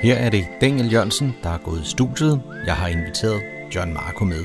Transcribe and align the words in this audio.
Her 0.00 0.14
er 0.14 0.30
det 0.30 0.46
Daniel 0.60 0.92
Jørgensen, 0.92 1.36
der 1.42 1.50
er 1.50 1.58
gået 1.58 1.80
i 1.80 1.88
studiet. 1.88 2.42
Jeg 2.66 2.74
har 2.74 2.88
inviteret 2.88 3.40
John 3.74 3.94
Marco 3.94 4.24
med. 4.24 4.44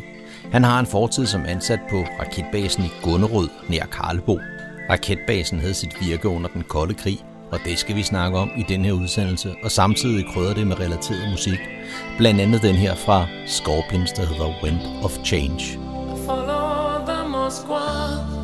Han 0.51 0.63
har 0.63 0.79
en 0.79 0.85
fortid 0.85 1.25
som 1.25 1.45
ansat 1.45 1.79
på 1.89 2.05
raketbasen 2.20 2.83
i 2.83 2.91
Gunnerød 3.04 3.49
nær 3.70 3.86
Karlebo. 3.86 4.39
Raketbasen 4.89 5.60
havde 5.60 5.74
sit 5.74 6.02
virke 6.02 6.28
under 6.28 6.50
den 6.50 6.63
kolde 6.63 6.94
krig, 6.94 7.20
og 7.52 7.60
det 7.66 7.79
skal 7.79 7.96
vi 7.96 8.04
snakke 8.04 8.38
om 8.38 8.52
i 8.58 8.66
den 8.70 8.86
her 8.86 8.92
udsendelse, 8.92 9.55
og 9.63 9.71
samtidig 9.71 10.26
krydder 10.33 10.53
det 10.53 10.67
med 10.67 10.79
relateret 10.79 11.31
musik. 11.31 11.60
Blandt 12.17 12.42
andet 12.42 12.62
den 12.62 12.76
her 12.76 12.96
fra 12.96 13.28
Scorpions, 13.46 14.12
der 14.12 14.26
hedder 14.26 14.63
Wind 14.63 14.79
of 15.04 15.17
Change. 15.26 15.79
Follow 16.26 17.05
the 17.08 17.30
Moskva 17.30 18.44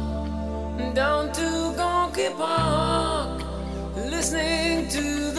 down 0.95 1.31
to 1.31 1.49
Gonky 1.77 2.29
Park, 2.37 3.41
listening 4.11 4.89
to 4.89 5.01
the 5.31 5.38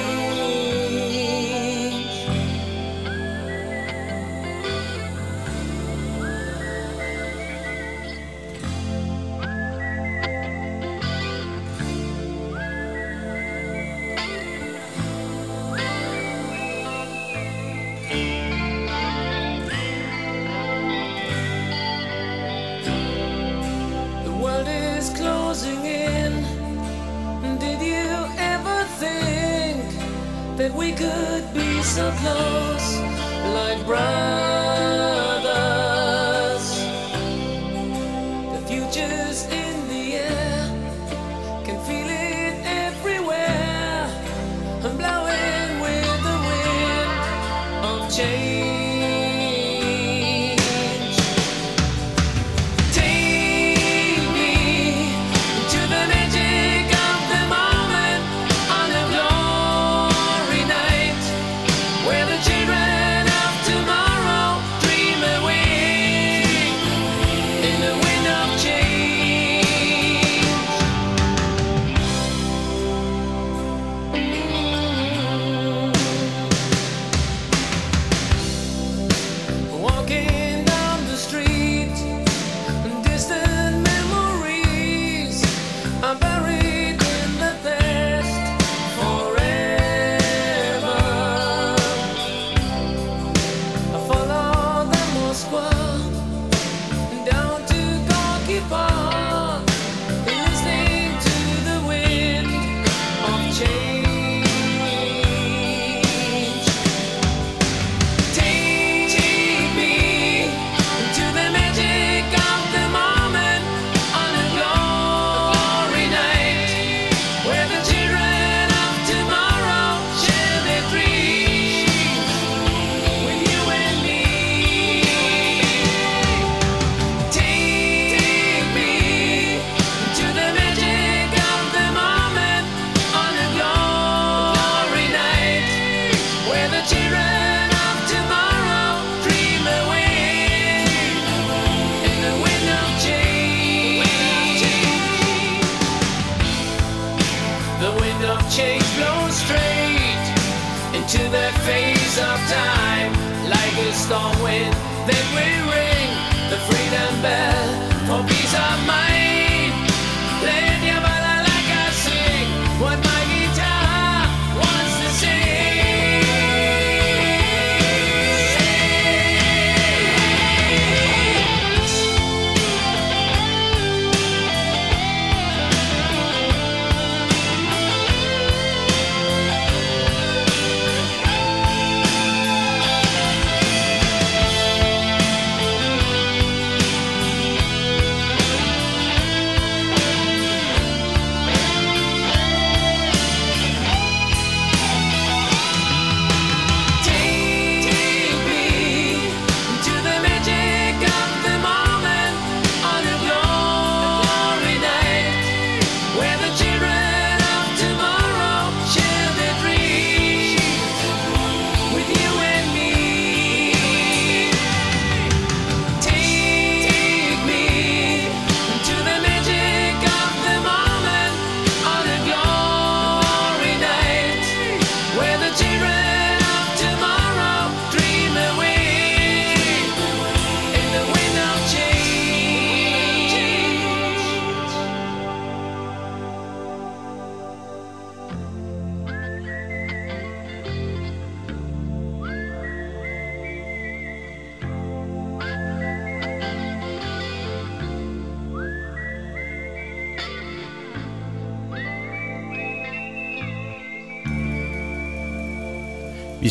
We 30.75 30.91
could 30.91 31.53
be 31.53 31.81
so 31.81 32.11
close, 32.11 32.99
like 33.53 33.85
brothers? 33.85 34.50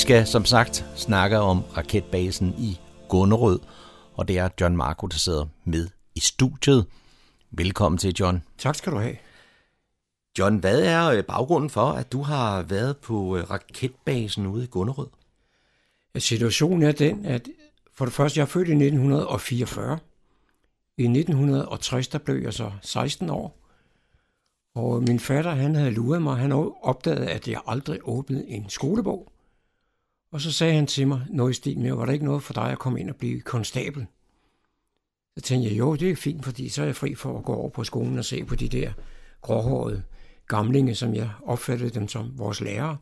Skal 0.01 0.27
som 0.27 0.45
sagt 0.45 0.87
snakke 0.97 1.39
om 1.39 1.63
raketbasen 1.77 2.55
i 2.59 2.81
Gunnerød, 3.09 3.59
og 4.15 4.29
det 4.29 4.39
er 4.39 4.49
John 4.61 4.77
Marco, 4.77 5.07
der 5.07 5.17
sidder 5.17 5.47
med 5.65 5.89
i 6.15 6.21
studiet. 6.21 6.87
Velkommen 7.51 7.99
til, 7.99 8.15
John. 8.21 8.43
Tak 8.59 8.75
skal 8.75 8.93
du 8.93 8.99
have. 8.99 9.17
John, 10.39 10.59
hvad 10.59 10.83
er 10.83 11.11
øh, 11.11 11.25
baggrunden 11.25 11.71
for, 11.71 11.87
at 11.87 12.13
du 12.13 12.23
har 12.23 12.63
været 12.63 12.97
på 12.97 13.37
øh, 13.37 13.51
raketbasen 13.51 14.47
ude 14.47 14.65
i 14.65 14.67
Gunnerød? 14.67 15.07
Situationen 16.19 16.83
er 16.83 16.93
den, 16.93 17.27
at 17.27 17.49
for 17.95 18.05
det 18.05 18.15
første, 18.15 18.39
jeg 18.39 18.43
er 18.43 18.49
født 18.49 18.69
i 18.69 18.73
1944. 18.73 19.99
I 20.97 21.03
1960, 21.03 22.09
der 22.09 22.19
blev 22.19 22.37
jeg 22.43 22.55
så 22.55 22.71
16 22.83 23.31
år. 23.31 23.59
Og 24.75 25.03
min 25.03 25.21
fatter, 25.21 25.51
han 25.51 25.75
havde 25.75 25.91
luret 25.91 26.23
mig. 26.23 26.37
Han 26.37 26.53
opdagede, 26.83 27.31
at 27.31 27.49
jeg 27.49 27.61
aldrig 27.67 27.99
åbnede 28.03 28.49
en 28.49 28.69
skolebog. 28.69 29.33
Og 30.33 30.41
så 30.41 30.53
sagde 30.53 30.75
han 30.75 30.87
til 30.87 31.09
mig 31.09 31.27
noget 31.31 31.51
i 31.51 31.55
stil 31.55 31.79
med, 31.79 31.93
var 31.93 32.05
der 32.05 32.13
ikke 32.13 32.25
noget 32.25 32.43
for 32.43 32.53
dig 32.53 32.73
at 32.73 32.79
komme 32.79 33.01
ind 33.01 33.11
og 33.11 33.17
blive 33.17 33.41
konstabel? 33.41 34.07
Så 35.37 35.45
tænkte 35.45 35.71
jeg, 35.71 35.79
jo, 35.79 35.95
det 35.95 36.11
er 36.11 36.17
fint, 36.17 36.45
fordi 36.45 36.69
så 36.69 36.83
er 36.83 36.87
jeg 36.87 36.97
fri 36.97 37.15
for 37.15 37.39
at 37.39 37.45
gå 37.45 37.55
over 37.55 37.69
på 37.69 37.85
skolen 37.85 38.19
og 38.19 38.25
se 38.25 38.45
på 38.45 38.55
de 38.55 38.69
der 38.69 38.93
gråhårede 39.43 40.03
gamlinge, 40.47 40.95
som 40.95 41.15
jeg 41.15 41.31
opfattede 41.43 41.91
dem 41.91 42.09
som 42.09 42.39
vores 42.39 42.61
lærere. 42.61 42.97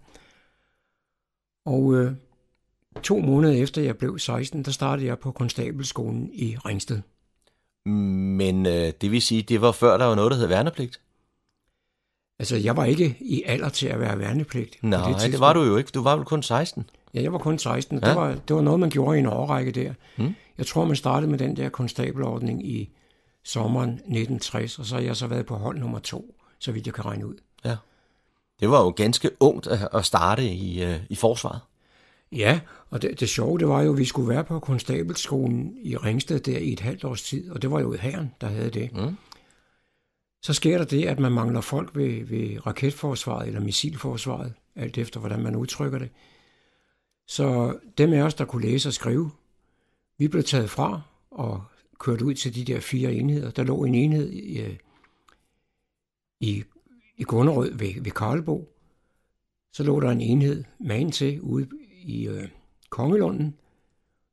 Og 1.66 1.94
øh, 1.94 2.12
to 3.02 3.18
måneder 3.18 3.62
efter 3.62 3.82
jeg 3.82 3.96
blev 3.96 4.18
16, 4.18 4.62
der 4.62 4.70
startede 4.70 5.06
jeg 5.06 5.18
på 5.18 5.32
konstabelskolen 5.32 6.30
i 6.32 6.56
Ringsted. 6.56 7.00
Men 7.86 8.66
øh, 8.66 8.92
det 9.00 9.10
vil 9.10 9.22
sige, 9.22 9.42
det 9.42 9.60
var 9.60 9.72
før 9.72 9.96
der 9.96 10.04
var 10.04 10.14
noget, 10.14 10.30
der 10.30 10.36
hed 10.36 10.46
værnepligt? 10.46 11.00
Altså, 12.38 12.56
jeg 12.56 12.76
var 12.76 12.84
ikke 12.84 13.16
i 13.20 13.42
alder 13.46 13.68
til 13.68 13.86
at 13.86 14.00
være 14.00 14.18
værnepligt. 14.18 14.82
Nej, 14.82 15.12
det, 15.12 15.32
det 15.32 15.40
var 15.40 15.52
du 15.52 15.62
jo 15.62 15.76
ikke. 15.76 15.90
Du 15.94 16.02
var 16.02 16.16
vel 16.16 16.24
kun 16.24 16.42
16? 16.42 16.90
Ja, 17.14 17.22
jeg 17.22 17.32
var 17.32 17.38
kun 17.38 17.58
16. 17.58 17.98
Ja. 18.02 18.08
Det, 18.08 18.16
var, 18.16 18.34
det 18.48 18.56
var 18.56 18.62
noget, 18.62 18.80
man 18.80 18.90
gjorde 18.90 19.16
i 19.16 19.20
en 19.20 19.26
årrække 19.26 19.72
der. 19.72 19.94
Hmm. 20.16 20.34
Jeg 20.58 20.66
tror, 20.66 20.84
man 20.84 20.96
startede 20.96 21.30
med 21.30 21.38
den 21.38 21.56
der 21.56 21.68
konstabelordning 21.68 22.66
i 22.66 22.90
sommeren 23.44 23.90
1960, 23.90 24.78
og 24.78 24.84
så 24.84 24.94
har 24.94 25.02
jeg 25.02 25.16
så 25.16 25.26
været 25.26 25.46
på 25.46 25.56
hold 25.56 25.78
nummer 25.78 25.98
to, 25.98 26.34
så 26.58 26.72
vidt 26.72 26.86
jeg 26.86 26.94
kan 26.94 27.06
regne 27.06 27.26
ud. 27.26 27.34
Ja. 27.64 27.76
Det 28.60 28.70
var 28.70 28.82
jo 28.82 28.92
ganske 28.96 29.30
ungt 29.40 29.66
at 29.94 30.04
starte 30.04 30.44
i, 30.44 30.84
uh, 30.84 30.94
i 31.08 31.14
forsvaret. 31.14 31.60
Ja, 32.32 32.60
og 32.90 33.02
det, 33.02 33.20
det 33.20 33.28
sjove, 33.28 33.58
det 33.58 33.68
var 33.68 33.82
jo, 33.82 33.92
at 33.92 33.98
vi 33.98 34.04
skulle 34.04 34.28
være 34.28 34.44
på 34.44 34.60
konstabelskolen 34.60 35.76
i 35.82 35.96
Ringsted 35.96 36.40
der 36.40 36.58
i 36.58 36.72
et 36.72 36.80
halvt 36.80 37.04
års 37.04 37.22
tid, 37.22 37.50
og 37.50 37.62
det 37.62 37.70
var 37.70 37.80
jo 37.80 37.92
herren, 37.92 38.34
der 38.40 38.46
havde 38.46 38.70
det. 38.70 38.96
Mm. 38.96 39.16
Så 40.42 40.52
sker 40.52 40.78
der 40.78 40.84
det, 40.84 41.04
at 41.04 41.18
man 41.18 41.32
mangler 41.32 41.60
folk 41.60 41.96
ved, 41.96 42.24
ved 42.24 42.66
raketforsvaret 42.66 43.46
eller 43.46 43.60
missilforsvaret, 43.60 44.52
alt 44.76 44.98
efter 44.98 45.20
hvordan 45.20 45.42
man 45.42 45.56
udtrykker 45.56 45.98
det. 45.98 46.08
Så 47.28 47.78
dem 47.98 48.12
af 48.12 48.22
os, 48.22 48.34
der 48.34 48.44
kunne 48.44 48.62
læse 48.62 48.88
og 48.88 48.92
skrive, 48.92 49.30
vi 50.18 50.28
blev 50.28 50.42
taget 50.42 50.70
fra 50.70 51.00
og 51.30 51.64
kørt 51.98 52.22
ud 52.22 52.34
til 52.34 52.54
de 52.54 52.64
der 52.64 52.80
fire 52.80 53.12
enheder. 53.12 53.50
Der 53.50 53.62
lå 53.62 53.84
en 53.84 53.94
enhed 53.94 54.30
i, 54.30 54.60
øh, 54.60 54.76
i, 56.40 56.64
i 57.16 57.22
Gunnerød 57.22 57.74
ved, 57.74 58.02
ved 58.02 58.12
Karlebo. 58.12 58.68
Så 59.72 59.82
lå 59.82 60.00
der 60.00 60.10
en 60.10 60.20
enhed 60.20 60.64
man 60.80 61.10
til 61.10 61.40
ude 61.40 61.68
i 61.90 62.28
øh, 62.28 62.48
Kongelunden. 62.90 63.56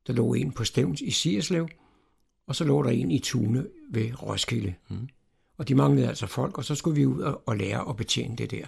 Der 0.06 0.12
lå 0.12 0.34
en 0.34 0.52
på 0.52 0.64
Stævns 0.64 1.00
i 1.00 1.10
Sierslev. 1.10 1.68
Og 2.46 2.56
så 2.56 2.64
lå 2.64 2.82
der 2.82 2.90
en 2.90 3.10
i 3.10 3.18
Tune 3.18 3.66
ved 3.90 4.22
Roskilde. 4.22 4.74
Mm. 4.88 5.08
Og 5.58 5.68
de 5.68 5.74
manglede 5.74 6.08
altså 6.08 6.26
folk, 6.26 6.58
og 6.58 6.64
så 6.64 6.74
skulle 6.74 6.96
vi 6.96 7.06
ud 7.06 7.20
og, 7.20 7.42
og 7.46 7.56
lære 7.56 7.88
at 7.88 7.96
betjene 7.96 8.36
det 8.36 8.50
der. 8.50 8.66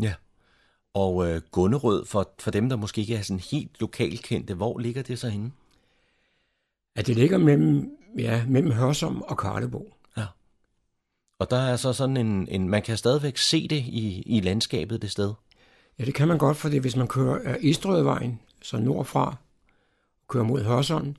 Ja. 0.00 0.14
Og 0.94 1.28
øh, 1.28 1.42
Gunnerød, 1.50 2.06
for, 2.06 2.30
for 2.38 2.50
dem, 2.50 2.68
der 2.68 2.76
måske 2.76 3.00
ikke 3.00 3.16
er 3.16 3.22
sådan 3.22 3.40
helt 3.50 3.80
lokalkendte, 3.80 4.54
hvor 4.54 4.78
ligger 4.78 5.02
det 5.02 5.18
så 5.18 5.28
henne? 5.28 5.52
Ja, 6.96 7.02
det 7.02 7.16
ligger 7.16 7.38
mellem, 7.38 7.90
ja, 8.18 8.44
mellem 8.48 8.72
Hørsom 8.72 9.22
og 9.22 9.38
Karlebo. 9.38 9.94
Ja. 10.16 10.26
Og 11.38 11.50
der 11.50 11.56
er 11.56 11.76
så 11.76 11.92
sådan 11.92 12.16
en, 12.16 12.48
en 12.48 12.68
man 12.68 12.82
kan 12.82 12.96
stadigvæk 12.96 13.36
se 13.36 13.68
det 13.68 13.76
i, 13.76 14.22
i 14.26 14.40
landskabet 14.40 15.02
det 15.02 15.10
sted? 15.10 15.34
Ja, 15.98 16.04
det 16.04 16.14
kan 16.14 16.28
man 16.28 16.38
godt, 16.38 16.56
fordi 16.56 16.78
hvis 16.78 16.96
man 16.96 17.08
kører 17.08 17.52
af 17.52 17.58
Istrødevejen, 17.60 18.40
så 18.62 18.78
nordfra, 18.78 19.36
kører 20.28 20.44
mod 20.44 20.62
Hørsholm, 20.62 21.16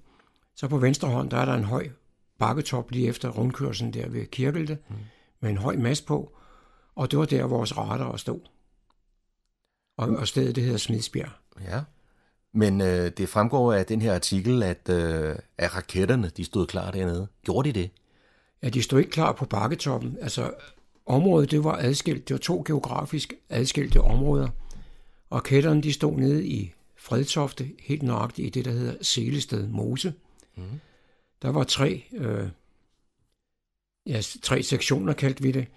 så 0.56 0.68
på 0.68 0.77
venstre 0.77 1.07
hånd, 1.07 1.30
der 1.30 1.38
er 1.38 1.45
der 1.45 1.54
en 1.54 1.63
høj 1.63 1.89
bakketop 2.39 2.92
lige 2.92 3.07
efter 3.07 3.30
rundkørslen 3.30 3.94
der 3.94 4.10
ved 4.10 4.25
Kirkelte, 4.25 4.77
mm. 4.89 4.95
med 5.39 5.50
en 5.50 5.57
høj 5.57 5.75
mast 5.75 6.06
på, 6.06 6.31
og 6.95 7.12
det 7.12 7.19
var 7.19 7.25
der, 7.25 7.44
vores 7.44 7.77
radar 7.77 8.18
stod. 8.18 8.39
Og, 9.97 10.09
og 10.09 10.27
stedet, 10.27 10.56
det 10.56 10.63
hedder 10.63 10.77
Smidsbjerg. 10.77 11.30
Ja, 11.62 11.81
men 12.53 12.81
øh, 12.81 13.12
det 13.18 13.30
fremgår 13.30 13.74
af 13.74 13.86
den 13.86 14.01
her 14.01 14.15
artikel, 14.15 14.63
at, 14.63 14.89
øh, 14.89 15.36
at 15.57 15.75
raketterne, 15.75 16.31
de 16.38 16.45
stod 16.45 16.68
klar 16.68 16.92
dernede. 16.92 17.27
Gjorde 17.44 17.74
de 17.74 17.80
det? 17.80 17.89
Ja, 18.63 18.69
de 18.69 18.81
stod 18.81 19.00
ikke 19.00 19.12
klar 19.12 19.31
på 19.31 19.45
bakketoppen. 19.45 20.18
Altså, 20.21 20.53
området, 21.06 21.51
det 21.51 21.63
var 21.63 21.77
adskilt. 21.77 22.27
Det 22.27 22.33
var 22.33 22.39
to 22.39 22.63
geografisk 22.68 23.33
adskilte 23.50 24.01
områder. 24.01 24.50
Raketterne, 25.31 25.83
de 25.83 25.94
stod 25.94 26.18
nede 26.18 26.45
i 26.48 26.74
Fredtofte, 26.98 27.71
helt 27.80 28.03
nøjagtigt 28.03 28.45
i 28.45 28.50
det, 28.50 28.65
der 28.65 28.71
hedder 28.71 28.95
Selested 29.01 29.68
Mose. 29.68 30.13
Mm. 30.57 30.63
Der 31.41 31.50
var 31.50 31.63
tre, 31.63 32.03
øh, 32.13 32.48
ja, 34.06 34.21
tre 34.41 34.63
sektioner, 34.63 35.13
kaldte 35.13 35.44
vi 35.44 35.51
det. 35.51 35.68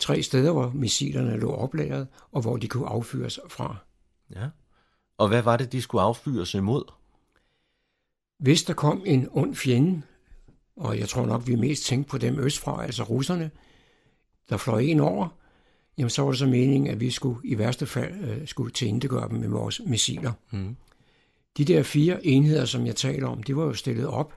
Tre 0.00 0.22
steder, 0.22 0.52
hvor 0.52 0.70
missilerne 0.74 1.36
lå 1.36 1.50
oplagret, 1.50 2.08
og 2.32 2.42
hvor 2.42 2.56
de 2.56 2.68
kunne 2.68 2.88
affyres 2.88 3.40
fra. 3.48 3.76
Ja. 4.34 4.48
Og 5.18 5.28
hvad 5.28 5.42
var 5.42 5.56
det, 5.56 5.72
de 5.72 5.82
skulle 5.82 6.02
affyres 6.02 6.54
imod? 6.54 6.84
Hvis 8.38 8.62
der 8.62 8.74
kom 8.74 9.02
en 9.06 9.28
ond 9.32 9.54
fjende, 9.54 10.02
og 10.76 10.98
jeg 10.98 11.08
tror 11.08 11.26
nok, 11.26 11.46
vi 11.46 11.54
mest 11.54 11.84
tænkte 11.84 12.10
på 12.10 12.18
dem 12.18 12.38
østfra, 12.38 12.84
altså 12.84 13.02
russerne, 13.02 13.50
der 14.48 14.56
fløj 14.56 14.78
ind 14.78 15.00
over, 15.00 15.28
jamen 15.98 16.10
så 16.10 16.22
var 16.22 16.30
det 16.30 16.38
så 16.38 16.46
meningen, 16.46 16.90
at 16.90 17.00
vi 17.00 17.10
skulle 17.10 17.40
i 17.44 17.58
værste 17.58 17.86
fald 17.86 18.24
øh, 18.24 18.46
skulle 18.48 18.72
tilindegøre 18.72 19.28
dem 19.28 19.38
med 19.38 19.48
vores 19.48 19.80
missiler. 19.86 20.32
Mm. 20.50 20.76
De 21.56 21.64
der 21.64 21.82
fire 21.82 22.26
enheder, 22.26 22.64
som 22.64 22.86
jeg 22.86 22.96
taler 22.96 23.28
om, 23.28 23.42
de 23.42 23.56
var 23.56 23.64
jo 23.64 23.74
stillet 23.74 24.06
op 24.06 24.34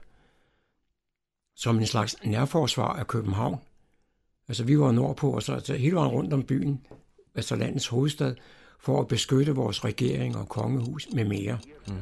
som 1.56 1.78
en 1.78 1.86
slags 1.86 2.16
nærforsvar 2.24 2.92
af 2.92 3.06
København. 3.06 3.58
Altså 4.48 4.64
vi 4.64 4.78
var 4.78 4.92
nordpå, 4.92 5.30
og 5.30 5.42
så 5.42 5.52
altså, 5.52 5.74
hele 5.74 5.96
vejen 5.96 6.12
rundt 6.12 6.32
om 6.32 6.42
byen, 6.42 6.80
altså 7.34 7.56
landets 7.56 7.86
hovedstad, 7.86 8.34
for 8.80 9.00
at 9.00 9.08
beskytte 9.08 9.54
vores 9.54 9.84
regering 9.84 10.36
og 10.36 10.48
kongehus 10.48 11.08
med 11.12 11.24
mere. 11.24 11.58
Mm. 11.88 11.94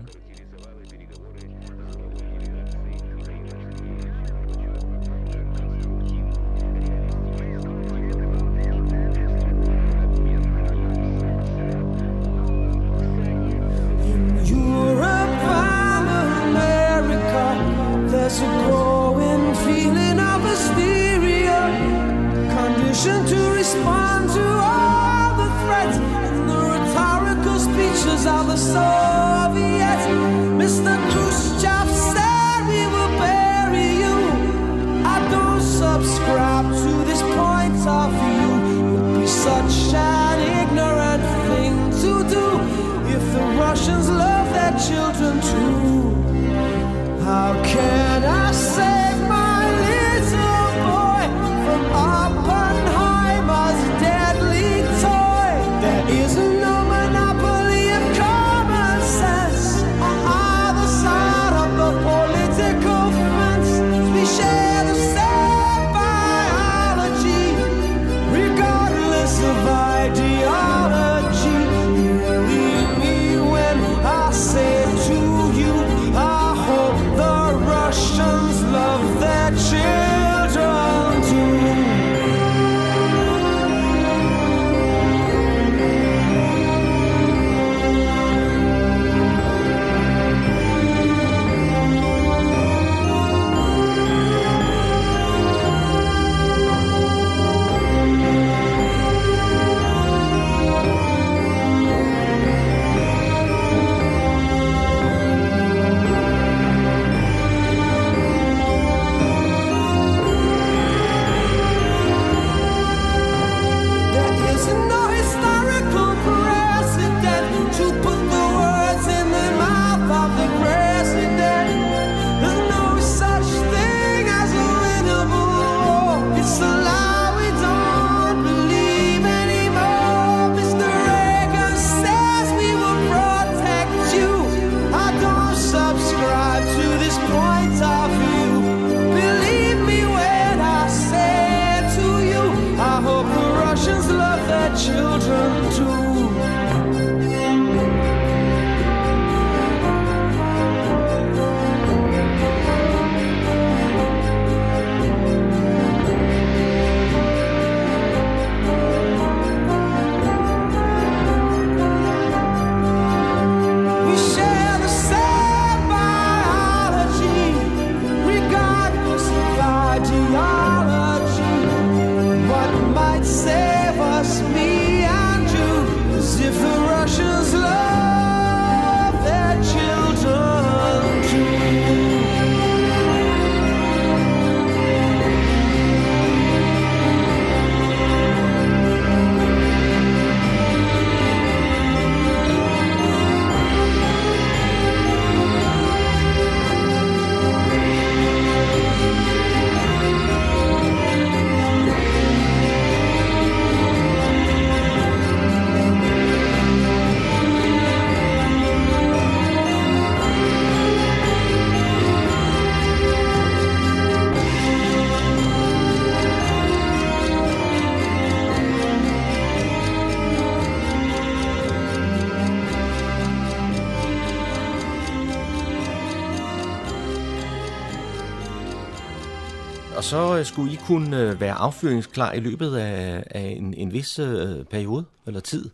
Så 230.12 230.38
øh, 230.38 230.45
skulle 230.45 230.73
I 230.73 230.76
kunne 230.76 231.21
øh, 231.21 231.40
være 231.40 231.54
affyringsklar 231.54 232.33
i 232.33 232.40
løbet 232.40 232.76
af, 232.76 233.25
af 233.31 233.40
en, 233.40 233.75
en 233.75 233.92
vis 233.92 234.19
øh, 234.19 234.64
periode 234.64 235.04
eller 235.26 235.40
tid? 235.40 235.71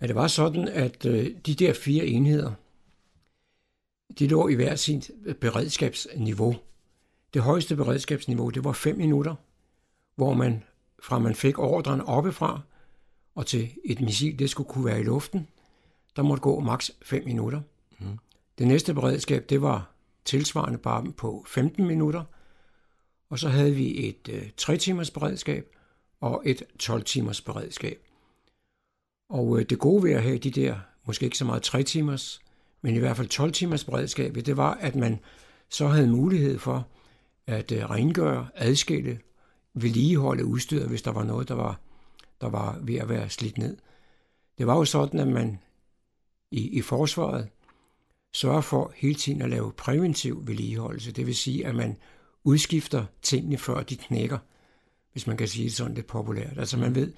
Ja, 0.00 0.06
det 0.06 0.14
var 0.14 0.26
sådan, 0.26 0.68
at 0.68 1.06
øh, 1.06 1.30
de 1.46 1.54
der 1.54 1.72
fire 1.72 2.06
enheder, 2.06 2.52
de 4.18 4.26
lå 4.26 4.48
i 4.48 4.54
hver 4.54 4.76
sin 4.76 5.02
beredskabsniveau. 5.40 6.56
Det 7.34 7.42
højeste 7.42 7.76
beredskabsniveau, 7.76 8.50
det 8.50 8.64
var 8.64 8.72
5 8.72 8.96
minutter, 8.96 9.34
hvor 10.14 10.34
man 10.34 10.62
fra 11.02 11.18
man 11.18 11.34
fik 11.34 11.58
ordren 11.58 12.00
oppefra, 12.00 12.60
og 13.34 13.46
til 13.46 13.70
et 13.84 14.00
missil, 14.00 14.38
det 14.38 14.50
skulle 14.50 14.68
kunne 14.68 14.84
være 14.84 15.00
i 15.00 15.04
luften, 15.04 15.48
der 16.16 16.22
måtte 16.22 16.40
gå 16.40 16.60
maks 16.60 16.90
5 17.02 17.24
minutter. 17.24 17.60
Mm. 17.98 18.18
Det 18.58 18.68
næste 18.68 18.94
beredskab, 18.94 19.50
det 19.50 19.62
var 19.62 19.90
tilsvarende 20.24 20.78
bare 20.78 21.12
på 21.12 21.44
15 21.48 21.86
minutter, 21.86 22.24
og 23.30 23.38
så 23.38 23.48
havde 23.48 23.74
vi 23.74 24.08
et 24.08 24.28
øh, 24.28 24.50
3 24.56 24.76
timers 24.76 25.10
beredskab 25.10 25.76
og 26.20 26.42
et 26.44 26.62
12 26.78 27.04
timers 27.04 27.40
beredskab. 27.40 28.02
Og 29.28 29.58
øh, 29.58 29.66
det 29.70 29.78
gode 29.78 30.02
ved 30.02 30.12
at 30.12 30.22
have 30.22 30.38
de 30.38 30.50
der, 30.50 30.76
måske 31.06 31.24
ikke 31.24 31.38
så 31.38 31.44
meget 31.44 31.62
3 31.62 31.82
timers, 31.82 32.40
men 32.82 32.96
i 32.96 32.98
hvert 32.98 33.16
fald 33.16 33.28
12 33.28 33.52
timers 33.52 33.84
beredskab, 33.84 34.34
det 34.34 34.56
var, 34.56 34.74
at 34.74 34.96
man 34.96 35.18
så 35.68 35.86
havde 35.86 36.08
mulighed 36.08 36.58
for 36.58 36.88
at 37.46 37.72
øh, 37.72 37.90
rengøre, 37.90 38.48
adskille, 38.54 39.20
vedligeholde 39.74 40.44
udstyret, 40.44 40.88
hvis 40.88 41.02
der 41.02 41.12
var 41.12 41.24
noget, 41.24 41.48
der 41.48 41.54
var, 41.54 41.80
der 42.40 42.48
var 42.48 42.78
ved 42.82 42.94
at 42.94 43.08
være 43.08 43.30
slidt 43.30 43.58
ned. 43.58 43.76
Det 44.58 44.66
var 44.66 44.76
jo 44.76 44.84
sådan, 44.84 45.20
at 45.20 45.28
man 45.28 45.58
i, 46.50 46.68
i 46.68 46.80
forsvaret 46.80 47.48
sørger 48.34 48.60
for 48.60 48.92
hele 48.96 49.14
tiden 49.14 49.42
at 49.42 49.50
lave 49.50 49.72
præventiv 49.72 50.46
vedligeholdelse. 50.46 51.12
Det 51.12 51.26
vil 51.26 51.36
sige, 51.36 51.66
at 51.66 51.74
man 51.74 51.96
udskifter 52.46 53.06
tingene, 53.22 53.58
før 53.58 53.82
de 53.82 53.96
knækker, 53.96 54.38
hvis 55.12 55.26
man 55.26 55.36
kan 55.36 55.48
sige 55.48 55.64
det 55.64 55.74
sådan 55.74 55.94
lidt 55.94 56.06
populært. 56.06 56.58
Altså 56.58 56.76
man 56.76 56.94
ved, 56.94 57.12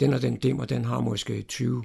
den 0.00 0.14
og 0.14 0.22
den 0.22 0.36
dimmer, 0.36 0.64
den 0.64 0.84
har 0.84 1.00
måske 1.00 1.42
20 1.42 1.84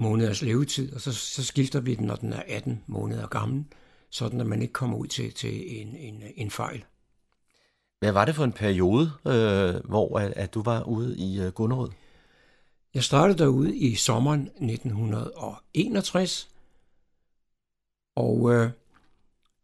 måneders 0.00 0.42
levetid, 0.42 0.92
og 0.92 1.00
så, 1.00 1.12
så 1.12 1.44
skifter 1.44 1.80
vi 1.80 1.94
den, 1.94 2.06
når 2.06 2.16
den 2.16 2.32
er 2.32 2.42
18 2.48 2.84
måneder 2.86 3.26
gammel, 3.26 3.64
sådan 4.10 4.40
at 4.40 4.46
man 4.46 4.62
ikke 4.62 4.72
kommer 4.72 4.96
ud 4.96 5.06
til, 5.06 5.34
til 5.34 5.80
en, 5.80 5.96
en, 5.96 6.22
en 6.36 6.50
fejl. 6.50 6.84
Hvad 7.98 8.12
var 8.12 8.24
det 8.24 8.34
for 8.34 8.44
en 8.44 8.52
periode, 8.52 9.10
øh, 9.26 9.74
hvor 9.88 10.18
at, 10.18 10.32
at 10.36 10.54
du 10.54 10.62
var 10.62 10.82
ude 10.82 11.18
i 11.18 11.40
øh, 11.40 11.52
Gunnerød? 11.52 11.90
Jeg 12.94 13.04
startede 13.04 13.38
derude 13.38 13.76
i 13.76 13.94
sommeren 13.94 14.42
1961, 14.42 16.48
og 18.16 18.52
øh, 18.52 18.70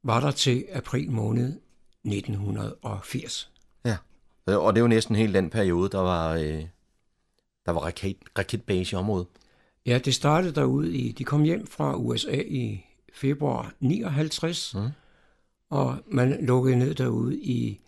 var 0.02 0.20
der 0.20 0.30
til 0.30 0.64
april 0.72 1.10
måned 1.10 1.60
1980. 2.04 3.50
Ja, 3.84 3.96
og 4.56 4.74
det 4.74 4.80
er 4.80 4.82
jo 4.82 4.88
næsten 4.88 5.16
hele 5.16 5.34
den 5.34 5.50
periode, 5.50 5.90
der 5.90 5.98
var, 5.98 6.34
øh, 6.34 6.64
der 7.66 7.70
var 7.72 7.80
raket, 7.80 8.16
raketbase 8.38 8.92
i 8.92 8.98
området. 8.98 9.26
Ja, 9.86 9.98
det 9.98 10.14
startede 10.14 10.54
derude 10.54 10.96
i, 10.96 11.12
de 11.12 11.24
kom 11.24 11.42
hjem 11.42 11.66
fra 11.66 11.96
USA 11.96 12.42
i 12.46 12.84
februar 13.14 13.72
59, 13.80 14.74
mm. 14.74 14.88
og 15.70 15.98
man 16.06 16.46
lukkede 16.46 16.76
ned 16.76 16.94
derude 16.94 17.36
i 17.36 17.80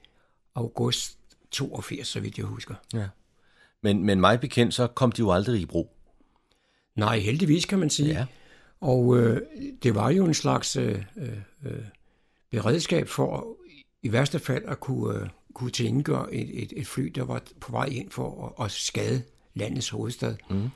august 0.55 1.19
82, 1.51 2.09
så 2.09 2.21
vidt 2.21 2.39
jeg 2.39 2.47
husker. 2.47 2.75
Ja. 2.95 3.09
Men, 3.83 4.05
men 4.05 4.21
mig 4.21 4.41
bekendt, 4.41 4.75
så 4.75 4.87
kom 4.87 5.13
de 5.13 5.21
jo 5.21 5.33
aldrig 5.33 5.61
i 5.61 5.67
brug. 5.67 5.93
Nej, 6.97 7.19
heldigvis 7.19 7.65
kan 7.65 7.79
man 7.79 7.91
sige. 7.91 8.09
Ja. 8.09 8.27
Og 8.81 9.19
øh, 9.19 9.41
det 9.83 9.95
var 9.95 10.11
jo 10.11 10.25
en 10.25 10.35
slags 10.35 10.77
øh, 10.77 11.03
øh, 11.17 11.85
beredskab 12.51 13.09
for 13.09 13.57
i 14.03 14.13
værste 14.13 14.39
fald 14.39 14.65
at 14.67 14.81
kunne, 14.81 15.21
øh, 15.21 15.29
kunne 15.55 15.71
tilgøre 15.71 16.35
et, 16.35 16.63
et, 16.63 16.73
et 16.77 16.87
fly, 16.87 17.07
der 17.07 17.25
var 17.25 17.43
på 17.61 17.73
vej 17.73 17.85
ind 17.85 18.11
for 18.11 18.55
at, 18.59 18.65
at 18.65 18.71
skade 18.71 19.23
landets 19.55 19.89
hovedstad. 19.89 20.37
Mm. 20.51 20.71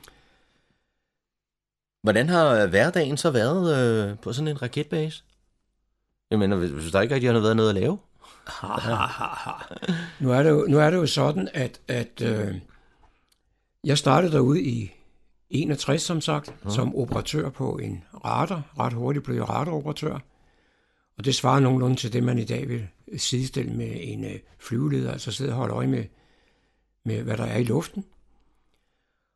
Hvordan 2.03 2.29
har 2.29 2.67
hverdagen 2.67 3.17
så 3.17 3.31
været 3.31 3.77
øh, 3.77 4.19
på 4.19 4.33
sådan 4.33 4.47
en 4.47 4.61
raketbase? 4.61 5.23
Jeg 6.31 6.39
mener, 6.39 6.57
hvis, 6.57 6.71
hvis 6.71 6.91
der 6.91 7.01
ikke 7.01 7.15
rigtig 7.15 7.31
har 7.31 7.39
været 7.39 7.55
noget 7.55 7.69
at 7.69 7.75
lave? 7.75 7.97
nu, 10.19 10.31
er 10.31 10.43
det 10.43 10.49
jo, 10.49 10.65
nu 10.69 10.79
er 10.79 10.89
det 10.89 10.97
jo 10.97 11.05
sådan, 11.05 11.49
at, 11.53 11.81
at 11.87 12.21
øh, 12.21 12.55
jeg 13.83 13.97
startede 13.97 14.31
derude 14.31 14.63
i 14.63 14.91
61, 15.49 16.01
som 16.01 16.21
sagt, 16.21 16.53
mm. 16.63 16.69
som 16.69 16.95
operatør 16.95 17.49
på 17.49 17.77
en 17.77 18.03
radar. 18.25 18.63
Ret 18.79 18.93
hurtigt 18.93 19.25
blev 19.25 19.35
jeg 19.35 19.49
radaroperatør. 19.49 20.19
Og 21.17 21.25
det 21.25 21.35
svarer 21.35 21.59
nogenlunde 21.59 21.95
til 21.95 22.13
det, 22.13 22.23
man 22.23 22.39
i 22.39 22.45
dag 22.45 22.69
vil 22.69 22.87
sidestille 23.17 23.73
med 23.73 23.97
en 23.99 24.25
øh, 24.25 24.39
flyveleder, 24.59 25.11
altså 25.11 25.31
sidde 25.31 25.51
og 25.51 25.57
holde 25.57 25.73
øje 25.73 25.87
med, 25.87 26.05
med, 27.03 27.23
hvad 27.23 27.37
der 27.37 27.43
er 27.43 27.57
i 27.57 27.63
luften. 27.63 28.05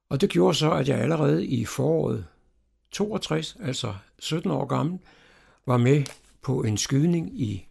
Og 0.10 0.22
det 0.22 0.30
gjorde 0.30 0.58
så, 0.58 0.72
at 0.72 0.88
jeg 0.88 1.00
allerede 1.00 1.46
i 1.46 1.66
foråret 1.66 2.26
62, 2.92 3.58
altså 3.60 3.96
17 4.20 4.52
år 4.52 4.66
gammel, 4.66 5.00
var 5.66 5.78
med 5.78 6.04
på 6.42 6.62
en 6.62 6.78
skydning 6.78 7.42
i 7.42 7.68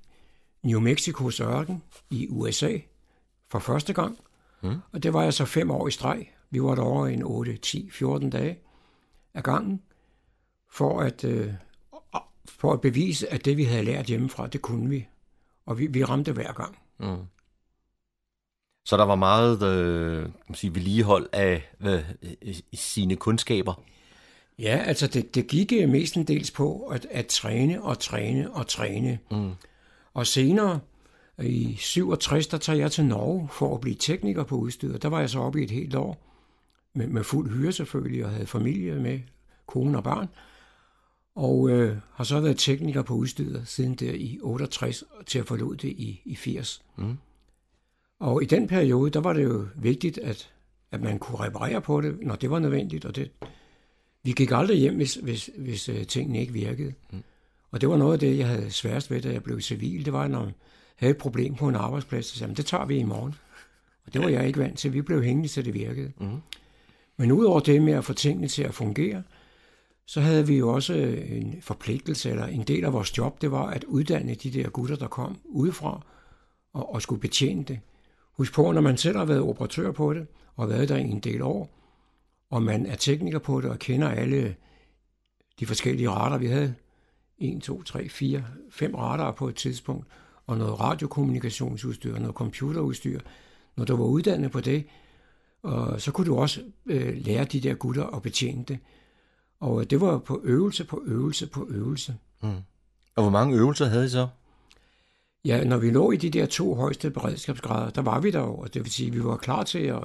New 0.62 0.80
Mexicos 0.80 1.40
ørken 1.40 1.82
i 2.10 2.28
USA 2.30 2.78
for 3.48 3.58
første 3.58 3.92
gang. 3.92 4.18
Mm. 4.62 4.76
Og 4.92 5.02
det 5.02 5.12
var 5.12 5.22
jeg 5.22 5.34
så 5.34 5.44
fem 5.44 5.70
år 5.70 5.88
i 5.88 5.90
streg. 5.90 6.28
Vi 6.50 6.62
var 6.62 6.74
derovre 6.74 7.12
en 7.12 7.22
8, 7.22 7.56
10, 7.56 7.90
14 7.90 8.30
dage 8.30 8.58
af 9.34 9.42
gangen, 9.42 9.82
for 10.70 11.00
at, 11.00 11.24
øh, 11.24 11.52
for 12.48 12.72
at 12.72 12.80
bevise, 12.80 13.32
at 13.32 13.44
det, 13.44 13.56
vi 13.56 13.64
havde 13.64 13.84
lært 13.84 14.06
hjemmefra, 14.06 14.46
det 14.46 14.62
kunne 14.62 14.90
vi. 14.90 15.06
Og 15.68 15.78
vi, 15.78 15.86
vi 15.86 16.04
ramte 16.04 16.32
hver 16.32 16.52
gang. 16.52 16.78
Mm. 16.98 17.26
Så 18.84 18.96
der 18.96 19.04
var 19.04 19.14
meget 19.14 19.62
øh, 19.62 20.28
kan 20.46 20.54
sige, 20.54 20.74
vedligehold 20.74 21.28
af 21.32 21.72
øh, 21.80 22.04
sine 22.74 23.16
kundskaber? 23.16 23.82
Ja, 24.58 24.82
altså 24.86 25.06
det, 25.06 25.34
det 25.34 25.46
gik 25.46 25.72
øh, 25.72 25.88
mestendels 25.88 26.50
på 26.50 26.86
at, 26.86 27.06
at 27.10 27.26
træne 27.26 27.82
og 27.82 27.98
træne 27.98 28.52
og 28.52 28.66
træne. 28.66 29.18
Mm. 29.30 29.50
Og 30.14 30.26
senere, 30.26 30.80
i 31.42 31.76
67, 31.78 32.46
der 32.46 32.58
tager 32.58 32.78
jeg 32.78 32.92
til 32.92 33.04
Norge 33.04 33.48
for 33.52 33.74
at 33.74 33.80
blive 33.80 33.96
tekniker 33.96 34.44
på 34.44 34.56
udstyret. 34.56 35.02
Der 35.02 35.08
var 35.08 35.20
jeg 35.20 35.30
så 35.30 35.38
oppe 35.38 35.60
i 35.60 35.64
et 35.64 35.70
helt 35.70 35.94
år, 35.94 36.16
med, 36.94 37.06
med 37.06 37.24
fuld 37.24 37.50
hyre 37.50 37.72
selvfølgelig, 37.72 38.24
og 38.24 38.30
havde 38.30 38.46
familie 38.46 38.94
med, 38.94 39.20
kone 39.66 39.98
og 39.98 40.04
barn. 40.04 40.28
Og 41.38 41.70
øh, 41.70 41.96
har 42.12 42.24
så 42.24 42.40
været 42.40 42.58
tekniker 42.58 43.02
på 43.02 43.14
udstyret 43.14 43.62
siden 43.68 43.94
der 43.94 44.12
i 44.12 44.38
68 44.42 45.04
til 45.26 45.38
at 45.38 45.46
forlod 45.46 45.76
det 45.76 45.88
i, 45.88 46.22
i 46.24 46.36
80. 46.36 46.82
Mm. 46.96 47.16
Og 48.20 48.42
i 48.42 48.46
den 48.46 48.66
periode, 48.66 49.10
der 49.10 49.20
var 49.20 49.32
det 49.32 49.44
jo 49.44 49.66
vigtigt, 49.76 50.18
at, 50.18 50.50
at 50.90 51.00
man 51.00 51.18
kunne 51.18 51.38
reparere 51.38 51.80
på 51.80 52.00
det, 52.00 52.18
når 52.22 52.34
det 52.34 52.50
var 52.50 52.58
nødvendigt. 52.58 53.04
Og 53.04 53.16
det, 53.16 53.30
vi 54.22 54.32
gik 54.32 54.50
aldrig 54.50 54.78
hjem, 54.78 54.96
hvis, 54.96 55.14
hvis, 55.14 55.50
hvis 55.56 55.88
uh, 55.88 56.02
tingene 56.02 56.40
ikke 56.40 56.52
virkede. 56.52 56.92
Mm. 57.12 57.22
Og 57.70 57.80
det 57.80 57.88
var 57.88 57.96
noget 57.96 58.12
af 58.12 58.18
det, 58.18 58.38
jeg 58.38 58.48
havde 58.48 58.70
sværest 58.70 59.10
ved, 59.10 59.22
da 59.22 59.32
jeg 59.32 59.42
blev 59.42 59.60
civil. 59.60 60.04
Det 60.04 60.12
var, 60.12 60.28
når 60.28 60.44
jeg 60.44 60.52
havde 60.96 61.10
et 61.10 61.18
problem 61.18 61.54
på 61.54 61.68
en 61.68 61.74
arbejdsplads, 61.74 62.26
så 62.26 62.38
sagde 62.38 62.54
det 62.54 62.66
tager 62.66 62.86
vi 62.86 62.98
i 62.98 63.04
morgen. 63.04 63.34
Og 64.06 64.14
det 64.14 64.22
var 64.22 64.28
jeg 64.28 64.46
ikke 64.46 64.58
vant 64.58 64.78
til. 64.78 64.92
Vi 64.92 65.02
blev 65.02 65.22
hængende, 65.22 65.48
til 65.48 65.64
det 65.64 65.74
virkede. 65.74 66.12
Mm. 66.20 66.40
Men 67.16 67.32
udover 67.32 67.60
det 67.60 67.82
med 67.82 67.92
at 67.92 68.04
få 68.04 68.12
tingene 68.12 68.48
til 68.48 68.62
at 68.62 68.74
fungere, 68.74 69.22
så 70.08 70.20
havde 70.20 70.46
vi 70.46 70.56
jo 70.56 70.74
også 70.74 70.94
øh, 70.94 71.30
en 71.30 71.62
forpligtelse, 71.62 72.30
eller 72.30 72.46
en 72.46 72.62
del 72.62 72.84
af 72.84 72.92
vores 72.92 73.18
job, 73.18 73.40
det 73.40 73.50
var 73.50 73.66
at 73.66 73.84
uddanne 73.84 74.34
de 74.34 74.50
der 74.50 74.68
gutter, 74.68 74.96
der 74.96 75.08
kom 75.08 75.38
udefra 75.44 76.06
og, 76.72 76.94
og 76.94 77.02
skulle 77.02 77.20
betjene 77.20 77.64
det. 77.64 77.80
Husk 78.32 78.54
på, 78.54 78.72
når 78.72 78.80
man 78.80 78.96
selv 78.96 79.16
har 79.16 79.24
været 79.24 79.40
operatør 79.40 79.92
på 79.92 80.14
det, 80.14 80.26
og 80.56 80.68
været 80.68 80.88
der 80.88 80.96
i 80.96 81.10
en 81.10 81.20
del 81.20 81.42
år, 81.42 81.70
og 82.50 82.62
man 82.62 82.86
er 82.86 82.96
tekniker 82.96 83.38
på 83.38 83.60
det, 83.60 83.70
og 83.70 83.78
kender 83.78 84.08
alle 84.08 84.56
de 85.60 85.66
forskellige 85.66 86.10
retter, 86.10 86.38
vi 86.38 86.46
havde, 86.46 86.74
1, 87.38 87.62
2, 87.62 87.82
3, 87.82 88.08
4, 88.08 88.44
5 88.70 88.94
retter 88.94 89.32
på 89.32 89.48
et 89.48 89.54
tidspunkt, 89.54 90.06
og 90.46 90.58
noget 90.58 90.80
radiokommunikationsudstyr, 90.80 92.14
og 92.14 92.20
noget 92.20 92.34
computerudstyr. 92.34 93.20
Når 93.76 93.84
du 93.84 93.96
var 93.96 94.04
uddannet 94.04 94.50
på 94.50 94.60
det, 94.60 94.84
og 95.62 96.00
så 96.00 96.12
kunne 96.12 96.26
du 96.26 96.36
også 96.36 96.62
øh, 96.86 97.16
lære 97.16 97.44
de 97.44 97.60
der 97.60 97.74
gutter 97.74 98.06
at 98.06 98.22
betjene 98.22 98.64
det. 98.64 98.78
Og 99.60 99.90
det 99.90 100.00
var 100.00 100.18
på 100.18 100.40
øvelse 100.44 100.84
på 100.84 101.02
øvelse 101.06 101.46
på 101.46 101.66
øvelse. 101.70 102.16
Mm. 102.42 102.48
Og 103.16 103.22
hvor 103.22 103.30
mange 103.30 103.56
øvelser 103.56 103.86
havde 103.86 104.06
I 104.06 104.08
så? 104.08 104.28
Ja, 105.44 105.64
når 105.64 105.76
vi 105.76 105.90
lå 105.90 106.10
i 106.10 106.16
de 106.16 106.30
der 106.30 106.46
to 106.46 106.74
højeste 106.74 107.10
beredskabsgrader, 107.10 107.90
der 107.90 108.02
var 108.02 108.20
vi 108.20 108.30
der 108.30 108.40
og 108.40 108.74
det 108.74 108.84
vil 108.84 108.92
sige, 108.92 109.06
at 109.06 109.14
vi 109.14 109.24
var 109.24 109.36
klar 109.36 109.64
til 109.64 109.78
at, 109.78 109.96
at, 109.96 110.02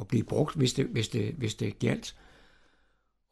at 0.00 0.08
blive 0.08 0.24
brugt, 0.24 0.56
hvis 0.56 0.72
det, 0.72 0.86
hvis, 0.86 1.08
det, 1.08 1.34
hvis 1.38 1.54
det 1.54 1.78
galt. 1.78 2.14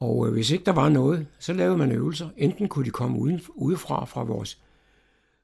Og 0.01 0.27
øh, 0.27 0.33
hvis 0.33 0.51
ikke 0.51 0.65
der 0.65 0.73
var 0.73 0.89
noget, 0.89 1.27
så 1.39 1.53
lavede 1.53 1.77
man 1.77 1.93
øvelser. 1.93 2.29
Enten 2.37 2.69
kunne 2.69 2.85
de 2.85 2.91
komme 2.91 3.19
uden, 3.19 3.41
udefra 3.55 4.05
fra 4.05 4.23
vores 4.23 4.59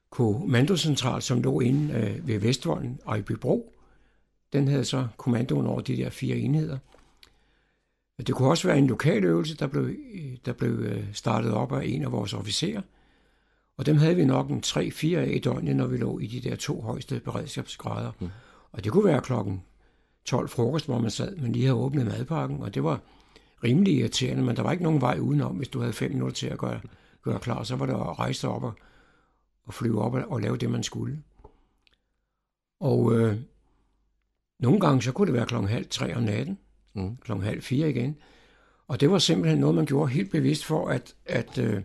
kommandocentral, 0.09 1.21
som 1.21 1.41
lå 1.41 1.59
inde 1.59 1.93
øh, 1.93 2.27
ved 2.27 2.39
Vestvolden 2.39 2.99
og 3.05 3.19
i 3.19 3.21
Bybro. 3.21 3.73
Den 4.53 4.67
havde 4.67 4.85
så 4.85 5.07
kommandoen 5.17 5.67
over 5.67 5.81
de 5.81 5.97
der 5.97 6.09
fire 6.09 6.37
enheder. 6.37 6.77
Det 8.17 8.35
kunne 8.35 8.49
også 8.49 8.67
være 8.67 8.77
en 8.77 8.87
lokal 8.87 9.23
øvelse, 9.23 9.57
der 9.57 9.67
blev, 9.67 9.89
der 10.45 10.53
blev 10.53 10.71
øh, 10.71 11.13
startet 11.13 11.53
op 11.53 11.71
af 11.71 11.85
en 11.85 12.03
af 12.03 12.11
vores 12.11 12.33
officerer. 12.33 12.81
Og 13.77 13.85
dem 13.85 13.97
havde 13.97 14.15
vi 14.15 14.25
nok 14.25 14.49
en 14.49 14.63
3-4 14.65 15.15
af 15.15 15.31
i 15.35 15.39
døgnet, 15.39 15.75
når 15.75 15.87
vi 15.87 15.97
lå 15.97 16.19
i 16.19 16.27
de 16.27 16.49
der 16.49 16.55
to 16.55 16.81
højeste 16.81 17.19
beredskabsgrader. 17.19 18.11
Mm. 18.19 18.29
Og 18.71 18.83
det 18.83 18.91
kunne 18.91 19.05
være 19.05 19.21
klokken 19.21 19.63
12 20.25 20.49
frokost, 20.49 20.85
hvor 20.85 20.99
man 20.99 21.11
sad, 21.11 21.35
men 21.35 21.51
lige 21.51 21.65
havde 21.65 21.79
åbnet 21.79 22.05
madpakken, 22.05 22.61
og 22.61 22.73
det 22.73 22.83
var 22.83 22.99
rimelig 23.63 23.93
irriterende, 23.93 24.43
men 24.43 24.55
der 24.55 24.63
var 24.63 24.71
ikke 24.71 24.83
nogen 24.83 25.01
vej 25.01 25.17
udenom, 25.19 25.55
hvis 25.55 25.67
du 25.67 25.79
havde 25.79 25.93
fem 25.93 26.11
minutter 26.11 26.35
til 26.35 26.47
at 26.47 26.57
gøre, 26.57 26.81
gøre 27.21 27.39
klar, 27.39 27.63
så 27.63 27.75
var 27.75 27.85
det 27.85 27.93
at 27.93 28.19
rejse 28.19 28.47
op 28.47 28.63
og, 28.63 28.73
og 29.65 29.73
flyve 29.73 30.01
op 30.01 30.13
og, 30.13 30.23
og 30.27 30.41
lave 30.41 30.57
det, 30.57 30.71
man 30.71 30.83
skulle. 30.83 31.23
Og 32.79 33.13
øh, 33.13 33.37
nogle 34.59 34.79
gange, 34.79 35.01
så 35.01 35.11
kunne 35.11 35.25
det 35.25 35.33
være 35.33 35.45
klokken 35.45 35.69
halv 35.69 35.85
tre 35.89 36.15
om 36.15 36.23
natten, 36.23 36.59
mm. 36.95 37.17
klokken 37.17 37.45
halv 37.45 37.61
fire 37.61 37.89
igen, 37.89 38.17
og 38.87 38.99
det 38.99 39.11
var 39.11 39.17
simpelthen 39.17 39.59
noget, 39.59 39.75
man 39.75 39.85
gjorde 39.85 40.11
helt 40.11 40.31
bevidst 40.31 40.65
for, 40.65 40.87
at, 40.87 41.15
at 41.25 41.57
øh, 41.57 41.81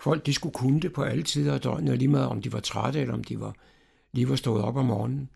folk 0.00 0.26
de 0.26 0.34
skulle 0.34 0.52
kunne 0.52 0.80
det 0.80 0.92
på 0.92 1.02
alle 1.02 1.22
tider 1.22 1.54
af 1.54 1.60
døgnet, 1.60 1.90
og 1.90 1.96
lige 1.96 2.08
meget 2.08 2.28
om 2.28 2.42
de 2.42 2.52
var 2.52 2.60
trætte, 2.60 3.00
eller 3.00 3.14
om 3.14 3.24
de 3.24 3.40
var 3.40 3.54
lige 4.12 4.28
var 4.28 4.36
stået 4.36 4.62
op 4.62 4.76
om 4.76 4.86
morgenen. 4.86 5.30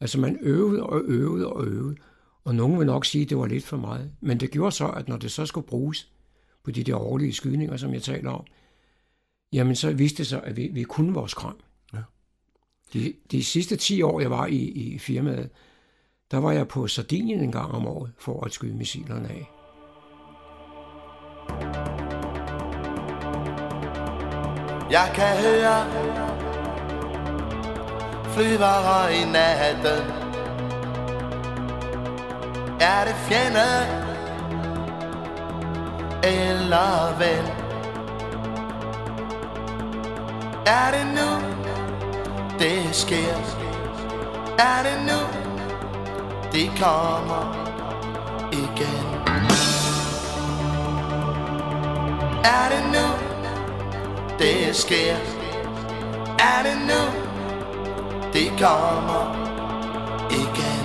Altså 0.00 0.20
man 0.20 0.38
øvede 0.40 0.82
og 0.82 1.02
øvede 1.04 1.52
og 1.52 1.66
øvede, 1.66 1.96
og 2.44 2.54
nogen 2.54 2.78
vil 2.78 2.86
nok 2.86 3.04
sige, 3.04 3.22
at 3.22 3.30
det 3.30 3.38
var 3.38 3.46
lidt 3.46 3.64
for 3.64 3.76
meget. 3.76 4.12
Men 4.20 4.40
det 4.40 4.50
gjorde 4.50 4.72
så, 4.72 4.88
at 4.88 5.08
når 5.08 5.16
det 5.16 5.32
så 5.32 5.46
skulle 5.46 5.66
bruges 5.66 6.12
på 6.64 6.70
de 6.70 6.84
der 6.84 6.96
årlige 6.96 7.32
skydninger, 7.32 7.76
som 7.76 7.94
jeg 7.94 8.02
taler 8.02 8.30
om, 8.30 8.44
jamen 9.52 9.76
så 9.76 9.92
viste 9.92 10.18
det 10.18 10.26
sig, 10.26 10.42
at 10.44 10.56
vi, 10.56 10.68
vi 10.72 10.82
kunne 10.82 11.14
vores 11.14 11.34
kram. 11.34 11.56
Ja. 11.94 11.98
De, 12.92 13.14
de 13.30 13.44
sidste 13.44 13.76
10 13.76 14.02
år, 14.02 14.20
jeg 14.20 14.30
var 14.30 14.46
i, 14.46 14.56
i 14.56 14.98
firmaet, 14.98 15.50
der 16.30 16.38
var 16.38 16.52
jeg 16.52 16.68
på 16.68 16.86
Sardinien 16.86 17.40
en 17.40 17.52
gang 17.52 17.74
om 17.74 17.86
året 17.86 18.12
for 18.18 18.44
at 18.44 18.52
skyde 18.52 18.76
missilerne 18.76 19.28
af. 19.28 19.50
Jeg 24.90 25.10
kan 25.14 25.36
høre 25.36 25.84
flyvere 28.34 29.14
i 29.14 29.24
natten 29.24 30.24
Er 32.80 33.04
det 33.04 33.14
fjende 33.14 33.70
eller 36.24 37.18
ven? 37.18 37.46
Er 40.66 40.90
det 40.90 41.06
nu 41.14 41.30
det 42.58 42.94
sker? 42.94 43.34
Er 44.58 44.82
det 44.82 45.06
nu 45.06 45.43
det 46.54 46.70
kommer 46.78 47.54
igen? 48.52 49.04
Er 52.44 52.68
det 52.70 52.84
nu 52.92 53.06
det 54.38 54.76
sker? 54.76 55.16
Er 56.38 56.62
det 56.62 56.78
nu 56.86 57.02
det 58.32 58.50
kommer 58.60 59.34
igen 60.30 60.84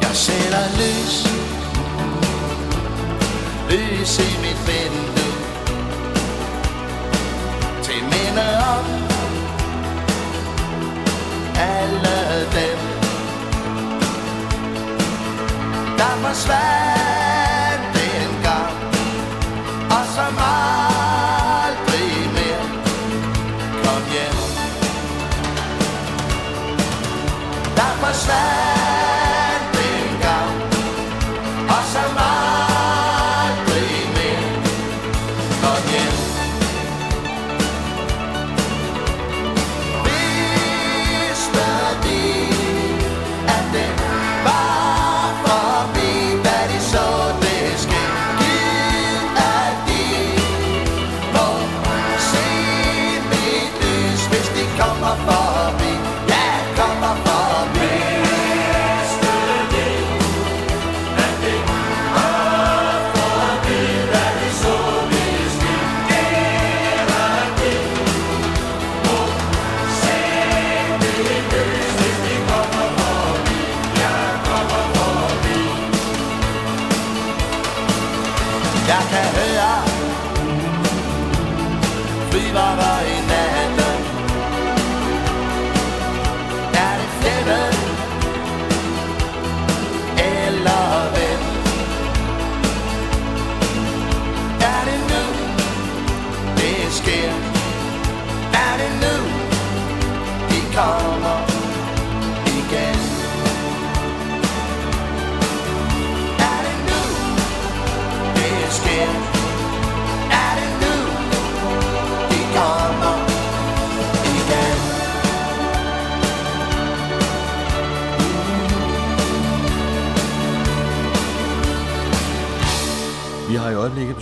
Jeg 0.00 0.16
sætter 0.16 0.64
lys 0.78 1.26
Lys 3.70 4.18
i 4.18 4.40
mit 4.40 4.66
vind 4.66 5.03
Der 16.24 16.30
forsvandt 16.30 17.03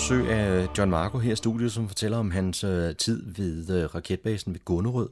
besøg 0.03 0.31
af 0.31 0.69
John 0.79 0.91
Marco 0.91 1.19
her 1.19 1.33
i 1.33 1.37
studiet, 1.37 1.73
som 1.73 1.89
fortæller 1.89 2.19
om 2.19 2.31
hans 2.31 2.65
øh, 2.65 2.97
tid 2.97 3.35
ved 3.37 3.83
øh, 3.83 3.95
raketbasen 3.95 4.53
ved 4.53 4.61
Gunnerød. 4.65 5.09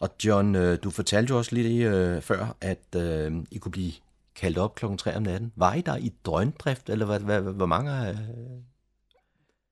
Og 0.00 0.10
John, 0.24 0.54
øh, 0.54 0.78
du 0.82 0.90
fortalte 0.90 1.30
jo 1.30 1.38
også 1.38 1.54
lidt 1.54 1.86
øh, 1.86 2.22
før, 2.22 2.56
at 2.60 2.96
øh, 2.96 3.32
I 3.50 3.58
kunne 3.58 3.72
blive 3.72 3.92
kaldt 4.34 4.58
op 4.58 4.74
klokken 4.74 4.98
3 4.98 5.16
om 5.16 5.22
natten. 5.22 5.52
Var 5.56 5.74
I 5.74 5.80
der 5.80 5.96
i 5.96 6.12
døgndrift, 6.26 6.90
eller 6.90 7.06
hvad, 7.06 7.20
hvad, 7.20 7.40
hvor, 7.40 7.66
mange, 7.66 8.08
øh, 8.08 8.16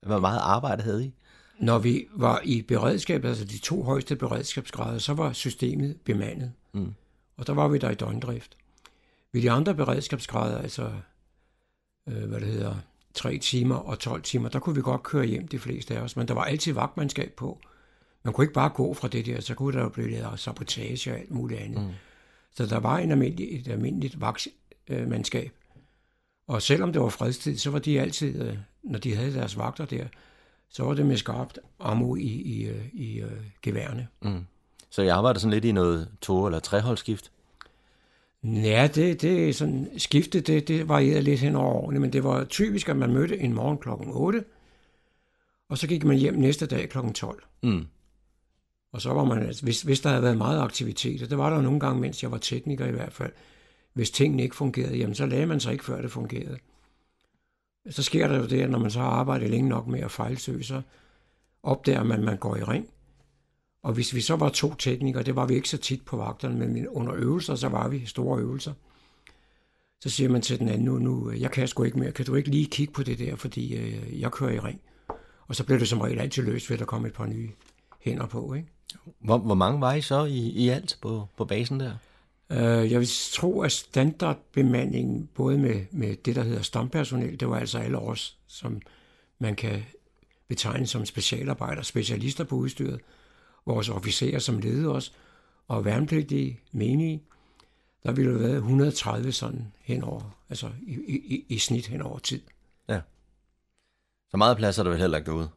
hvor 0.07 0.21
meget 0.21 0.41
arbejde 0.43 0.83
havde 0.83 1.05
I? 1.05 1.15
Når 1.61 1.79
vi 1.79 2.07
var 2.15 2.41
i 2.45 2.63
beredskab, 2.63 3.25
altså 3.25 3.45
de 3.45 3.59
to 3.59 3.83
højeste 3.83 4.17
beredskabsgrader, 4.17 4.99
så 4.99 5.15
var 5.15 5.33
systemet 5.33 5.97
bemandet. 6.05 6.53
Mm. 6.73 6.95
Og 7.37 7.47
der 7.47 7.53
var 7.53 7.69
vi 7.69 7.79
der 7.79 7.91
i 7.91 7.95
døgndrift. 7.95 8.57
Ved 9.33 9.43
de 9.43 9.51
andre 9.51 9.75
beredskabsgrader, 9.75 10.59
altså 10.59 10.91
øh, 12.09 12.29
hvad 12.29 12.41
det 12.41 12.49
hedder, 12.49 12.75
3 13.15 13.39
timer 13.39 13.75
og 13.75 13.99
12 13.99 14.23
timer, 14.23 14.49
der 14.49 14.59
kunne 14.59 14.77
vi 14.77 14.83
godt 14.83 15.03
køre 15.03 15.25
hjem, 15.27 15.49
de 15.49 15.59
fleste 15.59 15.97
af 15.97 16.01
os, 16.01 16.17
men 16.17 16.29
der 16.29 16.35
var 16.35 16.45
altid 16.45 16.73
vagtmandskab 16.73 17.33
på. 17.37 17.59
Man 18.25 18.35
kunne 18.35 18.45
ikke 18.45 18.55
bare 18.55 18.69
gå 18.69 18.95
fra 18.95 19.09
det 19.09 19.27
der, 19.27 19.41
så 19.41 19.55
kunne 19.55 19.79
der 19.79 19.83
jo 19.83 19.89
blive 19.89 20.11
lavet 20.11 20.39
sabotage 20.41 21.13
og 21.13 21.19
alt 21.19 21.31
muligt 21.31 21.61
andet. 21.61 21.83
Mm. 21.83 21.93
Så 22.57 22.67
der 22.67 22.81
var 22.81 22.99
en 22.99 23.11
almindelig, 23.11 23.61
et 23.61 23.69
almindeligt 23.69 24.21
vagtmandskab. 24.21 25.53
Og 26.49 26.63
selvom 26.63 26.93
det 26.93 27.03
var 27.03 27.09
fredstid, 27.09 27.59
så 27.59 27.71
var 27.71 27.79
de 27.79 28.01
altid, 28.01 28.43
øh, 28.43 28.57
når 28.83 28.99
de 28.99 29.15
havde 29.17 29.35
deres 29.35 29.59
vagter 29.59 29.85
der, 29.85 30.05
så 30.69 30.85
var 30.85 30.95
det 30.95 31.07
med 31.07 31.17
skarpt 31.17 31.59
ammo 31.81 32.17
i, 32.17 32.21
i, 32.23 32.65
øh, 32.67 32.87
i 32.93 33.21
øh, 33.21 33.31
geværene. 33.63 34.09
Mm. 34.23 34.47
Så 34.91 35.03
jeg 35.03 35.17
arbejder 35.17 35.41
sådan 35.41 35.53
lidt 35.53 35.65
i 35.65 35.73
noget 35.73 36.09
to- 36.21 36.47
eller 36.47 36.59
treholdsskift? 36.59 37.32
Ja, 38.45 38.89
det, 38.95 39.23
det 39.23 39.57
sådan, 39.57 39.89
skiftet, 39.99 40.47
det, 40.47 40.69
det 40.69 40.89
varierede 40.89 41.23
lidt 41.23 41.41
hen 41.41 41.57
over 41.57 41.75
årene, 41.75 42.01
men 42.01 42.13
det 42.13 42.25
var 42.25 42.45
typisk, 42.45 42.89
at 42.89 42.97
man 42.97 43.13
mødte 43.13 43.39
en 43.39 43.55
morgen 43.55 43.79
klokken 43.79 44.09
8, 44.11 44.45
og 45.69 45.79
så 45.79 45.87
gik 45.87 46.05
man 46.05 46.17
hjem 46.17 46.35
næste 46.35 46.67
dag 46.67 46.89
klokken 46.89 47.13
12. 47.13 47.43
Mm. 47.63 47.87
Og 48.93 49.01
så 49.03 49.13
var 49.15 49.25
man, 49.25 49.43
altså, 49.43 49.63
hvis, 49.63 49.83
hvis 49.83 50.01
der 50.01 50.09
havde 50.09 50.23
været 50.23 50.39
meget 50.39 50.61
aktivitet, 50.61 51.23
og 51.23 51.31
det 51.31 51.39
var 51.39 51.51
der 51.51 51.63
nogle 51.63 51.81
gange, 51.81 52.01
mens 52.01 52.23
jeg 52.23 52.31
var 52.31 52.39
tekniker 52.39 52.87
i 52.87 52.91
hvert 52.91 53.13
fald, 53.13 53.33
hvis 53.93 54.11
tingene 54.11 54.43
ikke 54.43 54.57
fungerede, 54.57 54.97
jamen 54.97 55.15
så 55.15 55.27
lagde 55.27 55.47
man 55.47 55.61
sig 55.61 55.73
ikke, 55.73 55.85
før 55.85 56.03
det 56.03 56.11
fungerede. 56.11 56.59
så 57.91 58.03
sker 58.03 58.29
der 58.29 58.37
jo 58.37 58.47
det, 58.47 58.63
at 58.63 58.71
når 58.71 58.79
man 58.79 58.91
så 58.91 59.01
har 59.01 59.09
arbejdet 59.09 59.51
længe 59.51 59.69
nok 59.69 59.87
med 59.87 60.01
at 60.01 60.11
fejlsøge, 60.11 60.65
så 60.65 60.83
opdager 61.63 62.03
man, 62.03 62.19
at 62.19 62.25
man 62.25 62.37
går 62.37 62.57
i 62.57 62.63
ring. 62.63 62.89
Og 63.83 63.93
hvis 63.93 64.15
vi 64.15 64.21
så 64.21 64.37
var 64.37 64.49
to 64.49 64.75
teknikere, 64.75 65.23
det 65.23 65.37
var 65.37 65.47
vi 65.47 65.55
ikke 65.55 65.69
så 65.69 65.79
tit 65.79 66.05
på 66.05 66.17
vagterne, 66.17 66.69
men 66.69 66.89
under 66.89 67.15
øvelser, 67.15 67.55
så 67.55 67.69
var 67.69 67.89
vi 67.89 68.07
store 68.07 68.41
øvelser. 68.41 68.73
Så 70.01 70.11
siger 70.11 70.29
man 70.29 70.43
til 70.43 70.59
den 70.59 70.69
anden, 70.69 70.85
nu, 70.85 70.99
nu 70.99 71.33
jeg 71.33 71.51
kan 71.51 71.69
sgu 71.69 71.83
ikke 71.83 71.99
mere, 71.99 72.13
kan 72.13 72.27
du 72.27 72.35
ikke 72.35 72.51
lige 72.51 72.67
kigge 72.67 72.93
på 72.93 73.03
det 73.03 73.19
der, 73.19 73.37
fordi 73.37 73.77
øh, 73.77 74.21
jeg 74.21 74.33
kører 74.33 74.51
i 74.53 74.59
ring. 74.59 74.81
Og 75.47 75.57
så 75.57 75.65
blev 75.65 75.81
det 75.81 75.89
som 75.89 76.01
regel 76.01 76.19
altid 76.19 76.43
løst 76.43 76.71
ved, 76.71 76.75
at 76.75 76.81
der 76.81 76.87
kom 76.87 77.07
et 77.07 77.13
par 77.13 77.27
nye 77.27 77.51
hænder 78.01 78.27
på. 78.27 78.55
Ikke? 78.55 78.69
Hvor, 79.19 79.39
hvor 79.39 79.55
mange 79.55 79.81
var 79.81 79.95
I 79.95 80.01
så 80.01 80.25
i, 80.25 80.39
i 80.39 80.69
alt 80.69 80.99
på, 81.03 81.27
på 81.37 81.45
basen 81.45 81.81
der? 81.81 81.93
Øh, 82.51 82.93
jeg 82.93 83.01
vil 83.01 83.09
tro, 83.33 83.61
at 83.61 83.73
standardbemandingen, 83.73 85.29
både 85.35 85.59
med, 85.59 85.85
med 85.91 86.17
det, 86.17 86.37
der 86.37 86.43
hedder 86.43 86.63
stampersonel, 86.63 87.41
det 87.41 87.49
var 87.49 87.59
altså 87.59 87.79
alle 87.79 87.99
os, 87.99 88.37
som 88.47 88.81
man 89.39 89.57
kan 89.57 89.83
betegne 90.49 90.87
som 90.87 91.07
specialarbejder, 91.07 91.83
specialister 91.83 92.45
på 92.45 92.57
udstyret, 92.57 93.01
vores 93.67 93.89
officerer, 93.89 94.39
som 94.39 94.59
ledede 94.59 94.89
os, 94.89 95.13
og 95.69 95.85
værnepligtige, 95.85 96.61
menige, 96.73 97.23
der 98.03 98.13
ville 98.13 98.33
have 98.33 98.43
været 98.43 98.57
130 98.57 99.33
sådan 99.33 99.73
henover, 99.81 100.37
altså 100.49 100.71
i, 100.83 100.93
i, 100.93 101.45
i 101.49 101.59
snit 101.59 101.87
henover 101.87 102.19
tid. 102.19 102.41
Ja. 102.89 103.01
Så 104.31 104.37
meget 104.37 104.57
plads 104.57 104.79
er 104.79 104.83
der 104.83 104.91
vel 104.91 105.01
heller 105.01 105.19
ikke 105.19 105.31
derude? 105.31 105.49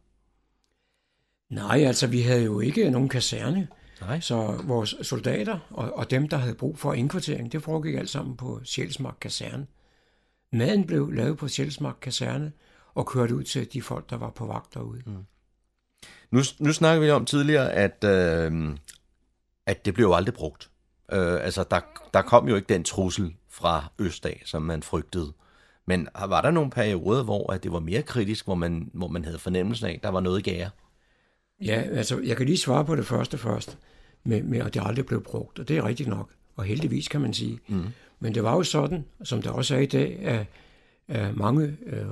Nej, 1.50 1.84
altså 1.84 2.08
vi 2.08 2.22
havde 2.22 2.44
jo 2.44 2.60
ikke 2.60 2.90
nogen 2.90 3.10
kaserne, 3.10 3.68
Nej. 4.02 4.20
så 4.20 4.62
vores 4.64 4.96
soldater 5.02 5.60
og, 5.70 5.94
og 5.94 6.12
dem, 6.12 6.30
der 6.30 6.38
havde 6.38 6.56
brug 6.56 6.80
for 6.80 6.94
indkvartering, 6.94 7.52
det 7.52 7.64
foregik 7.64 7.96
alt 7.96 8.10
sammen 8.10 8.38
på 8.38 8.62
Sjælsmark 8.64 9.18
Kaserne. 9.22 9.68
Maden 10.52 10.88
blev 10.88 11.12
lavet 11.12 11.38
på 11.38 11.48
Sjælsmark 11.48 11.98
Kaserne 12.02 12.52
og 12.94 13.08
kørt 13.08 13.32
ud 13.32 13.44
til 13.44 13.74
de 13.74 13.82
folk, 13.82 14.10
der 14.10 14.18
var 14.18 14.30
på 14.30 14.46
vagt 14.46 14.74
derude. 14.74 15.02
Mm. 15.06 15.26
Nu, 16.32 16.42
nu 16.60 16.74
snakker 16.74 17.02
vi 17.02 17.10
om 17.10 17.26
tidligere, 17.26 17.72
at, 17.72 18.04
øh, 18.04 18.78
at 19.66 19.86
det 19.86 19.94
blev 19.94 20.06
jo 20.06 20.14
aldrig 20.14 20.34
brugt. 20.34 20.70
Øh, 21.12 21.46
altså, 21.46 21.66
der, 21.72 21.80
der 22.14 22.22
kom 22.22 22.48
jo 22.48 22.56
ikke 22.56 22.74
den 22.74 22.84
trussel 22.84 23.34
fra 23.50 23.92
Østdag, 24.00 24.42
som 24.46 24.62
man 24.62 24.84
frygtede. 24.84 25.34
Men 25.88 26.08
var 26.28 26.42
der 26.42 26.52
nogle 26.52 26.70
perioder, 26.70 27.24
hvor 27.24 27.54
at 27.54 27.64
det 27.64 27.72
var 27.72 27.80
mere 27.80 28.02
kritisk, 28.02 28.46
hvor 28.46 28.56
man, 28.56 28.90
hvor 28.94 29.08
man 29.08 29.26
havde 29.26 29.40
fornemmelsen 29.40 29.88
af, 29.88 29.94
at 29.94 30.04
der 30.04 30.10
var 30.10 30.20
noget 30.20 30.44
gære? 30.44 30.70
Ja, 31.62 31.82
altså 31.82 32.20
jeg 32.20 32.38
kan 32.38 32.46
lige 32.46 32.58
svare 32.58 32.86
på 32.86 32.96
det 32.96 33.06
første 33.06 33.38
først, 33.38 33.78
med, 34.24 34.44
med 34.44 34.60
at 34.60 34.74
det 34.74 34.82
aldrig 34.86 35.06
blev 35.06 35.24
brugt, 35.24 35.60
og 35.60 35.68
det 35.68 35.78
er 35.78 35.88
rigtigt 35.88 36.10
nok, 36.10 36.30
og 36.56 36.64
heldigvis 36.64 37.08
kan 37.08 37.22
man 37.22 37.34
sige. 37.34 37.60
Mm. 37.68 37.86
Men 38.20 38.36
det 38.36 38.44
var 38.44 38.56
jo 38.56 38.64
sådan, 38.64 39.06
som 39.24 39.42
det 39.42 39.52
også 39.52 39.76
er 39.76 39.80
i 39.80 39.86
dag, 39.86 40.20
at, 40.20 40.46
at 41.08 41.36
mange 41.38 41.78
øh, 41.86 42.06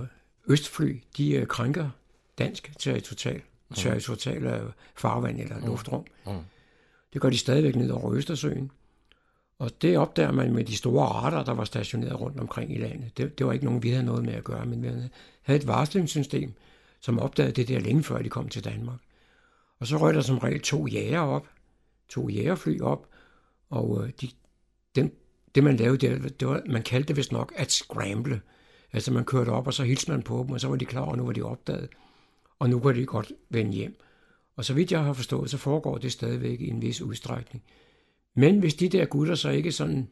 østfly, 0.48 1.02
de 1.18 1.32
øh, 1.32 1.48
krænker 1.48 1.90
dansk 2.38 2.74
territorial, 2.80 3.42
mm. 3.78 3.82
territorial 3.82 4.46
øh, 4.46 4.72
farvand 4.96 5.40
eller 5.40 5.58
mm. 5.58 5.66
luftrum. 5.66 6.06
Mm. 6.26 6.32
Det 7.14 7.22
gør 7.22 7.30
de 7.30 7.38
stadigvæk 7.38 7.76
ned 7.76 7.90
over 7.90 8.14
Østersøen. 8.14 8.72
Og 9.60 9.82
det 9.82 9.98
opdager 9.98 10.32
man 10.32 10.54
med 10.54 10.64
de 10.64 10.78
store 10.78 11.06
radar, 11.06 11.44
der 11.44 11.54
var 11.54 11.64
stationeret 11.64 12.22
rundt 12.22 12.40
omkring 12.40 12.76
i 12.76 12.78
landet. 12.78 13.18
Det, 13.18 13.38
det 13.38 13.46
var 13.46 13.54
ikke 13.54 13.66
nogen, 13.66 13.84
vi 13.84 13.90
havde 13.90 14.04
noget 14.04 14.26
med 14.26 14.34
at 14.34 14.44
gøre, 14.44 14.66
men 14.66 14.84
vi 14.84 14.88
havde 15.42 15.60
et 15.60 15.68
varslingssystem, 15.68 16.54
som 17.00 17.20
opdagede 17.20 17.52
det 17.52 17.68
der 17.68 17.80
længe 17.80 18.04
før 18.04 18.22
de 18.22 18.30
kom 18.30 18.50
til 18.50 18.64
Danmark. 18.64 19.00
Og 19.80 19.88
så 19.88 19.98
røg 19.98 20.14
der 20.14 20.22
som 20.22 20.38
regel 20.38 20.62
to 20.62 20.88
jæger 20.88 21.20
op, 21.20 21.48
to 22.10 22.30
jægerfly 22.30 22.82
op, 22.82 23.08
og 23.70 24.04
øh, 24.04 24.12
de, 24.22 24.30
dem, 24.96 25.20
det 25.56 25.64
man 25.64 25.78
lavede, 25.78 25.98
det, 25.98 26.40
det 26.40 26.48
var, 26.48 26.62
man 26.66 26.84
kaldte 26.84 27.08
det 27.08 27.18
vist 27.18 27.32
nok 27.32 27.54
at 27.56 27.72
scramble. 27.72 28.42
Altså 28.94 29.14
man 29.14 29.26
kørte 29.26 29.50
op, 29.50 29.68
og 29.68 29.74
så 29.74 29.84
hilste 29.84 30.12
man 30.12 30.22
på 30.22 30.44
dem, 30.48 30.52
og 30.52 30.62
så 30.62 30.68
var 30.68 30.76
de 30.76 30.86
klar, 30.86 31.02
og 31.02 31.18
nu 31.18 31.26
var 31.26 31.34
de 31.34 31.42
opdaget. 31.42 31.90
Og 32.64 32.70
nu 32.70 32.80
kan 32.80 32.96
de 32.96 33.06
godt 33.06 33.32
vende 33.50 33.72
hjem. 33.72 33.96
Og 34.56 34.66
så 34.66 34.74
vidt 34.74 34.92
jeg 34.92 35.04
har 35.04 35.14
forstået, 35.14 35.50
så 35.50 35.58
foregår 35.58 35.98
det 35.98 36.12
stadigvæk 36.12 36.62
i 36.62 36.68
en 36.68 36.82
vis 36.82 37.02
udstrækning. 37.02 37.64
Men 38.36 38.60
hvis 38.60 38.74
de 38.74 38.90
der 38.90 39.06
gutter 39.06 39.36
så 39.36 39.50
ikke 39.50 39.72
sådan 39.72 40.08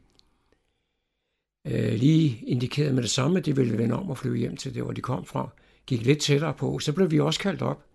øh, 1.67 1.93
lige 1.93 2.45
indikerede 2.45 2.93
med 2.93 3.03
det 3.03 3.11
samme, 3.11 3.39
at 3.39 3.45
de 3.45 3.55
ville 3.55 3.77
vende 3.77 3.95
om 3.95 4.09
og 4.09 4.17
flyve 4.17 4.37
hjem 4.37 4.57
til 4.57 4.73
det, 4.73 4.83
hvor 4.83 4.91
de 4.91 5.01
kom 5.01 5.25
fra, 5.25 5.49
gik 5.85 6.05
lidt 6.05 6.19
tættere 6.19 6.53
på, 6.53 6.79
så 6.79 6.93
blev 6.93 7.11
vi 7.11 7.19
også 7.19 7.39
kaldt 7.39 7.61
op. 7.61 7.85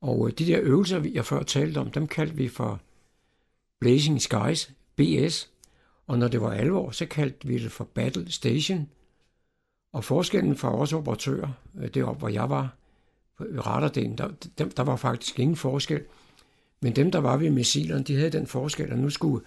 Og 0.00 0.28
øh, 0.28 0.38
de 0.38 0.46
der 0.46 0.60
øvelser, 0.62 1.10
jeg 1.12 1.24
før 1.24 1.42
talte 1.42 1.78
om, 1.78 1.90
dem 1.90 2.06
kaldte 2.06 2.36
vi 2.36 2.48
for 2.48 2.80
Blazing 3.80 4.22
Skies, 4.22 4.72
BS. 4.96 5.50
Og 6.06 6.18
når 6.18 6.28
det 6.28 6.40
var 6.40 6.52
alvor, 6.52 6.90
så 6.90 7.06
kaldte 7.06 7.48
vi 7.48 7.58
det 7.58 7.72
for 7.72 7.84
Battle 7.84 8.32
Station. 8.32 8.88
Og 9.92 10.04
forskellen 10.04 10.56
fra 10.56 10.78
os 10.78 10.92
operatører, 10.92 11.52
øh, 11.78 11.94
det 11.94 12.04
op, 12.04 12.18
hvor 12.18 12.28
jeg 12.28 12.50
var, 12.50 12.76
radardelen, 13.40 14.18
der, 14.18 14.28
der, 14.58 14.68
der 14.68 14.82
var 14.82 14.96
faktisk 14.96 15.38
ingen 15.38 15.56
forskel. 15.56 16.02
Men 16.80 16.96
dem, 16.96 17.10
der 17.10 17.18
var 17.18 17.36
ved 17.36 17.50
missilerne, 17.50 18.04
de 18.04 18.16
havde 18.16 18.30
den 18.30 18.46
forskel, 18.46 18.92
at 18.92 18.98
nu 18.98 19.10
skulle 19.10 19.44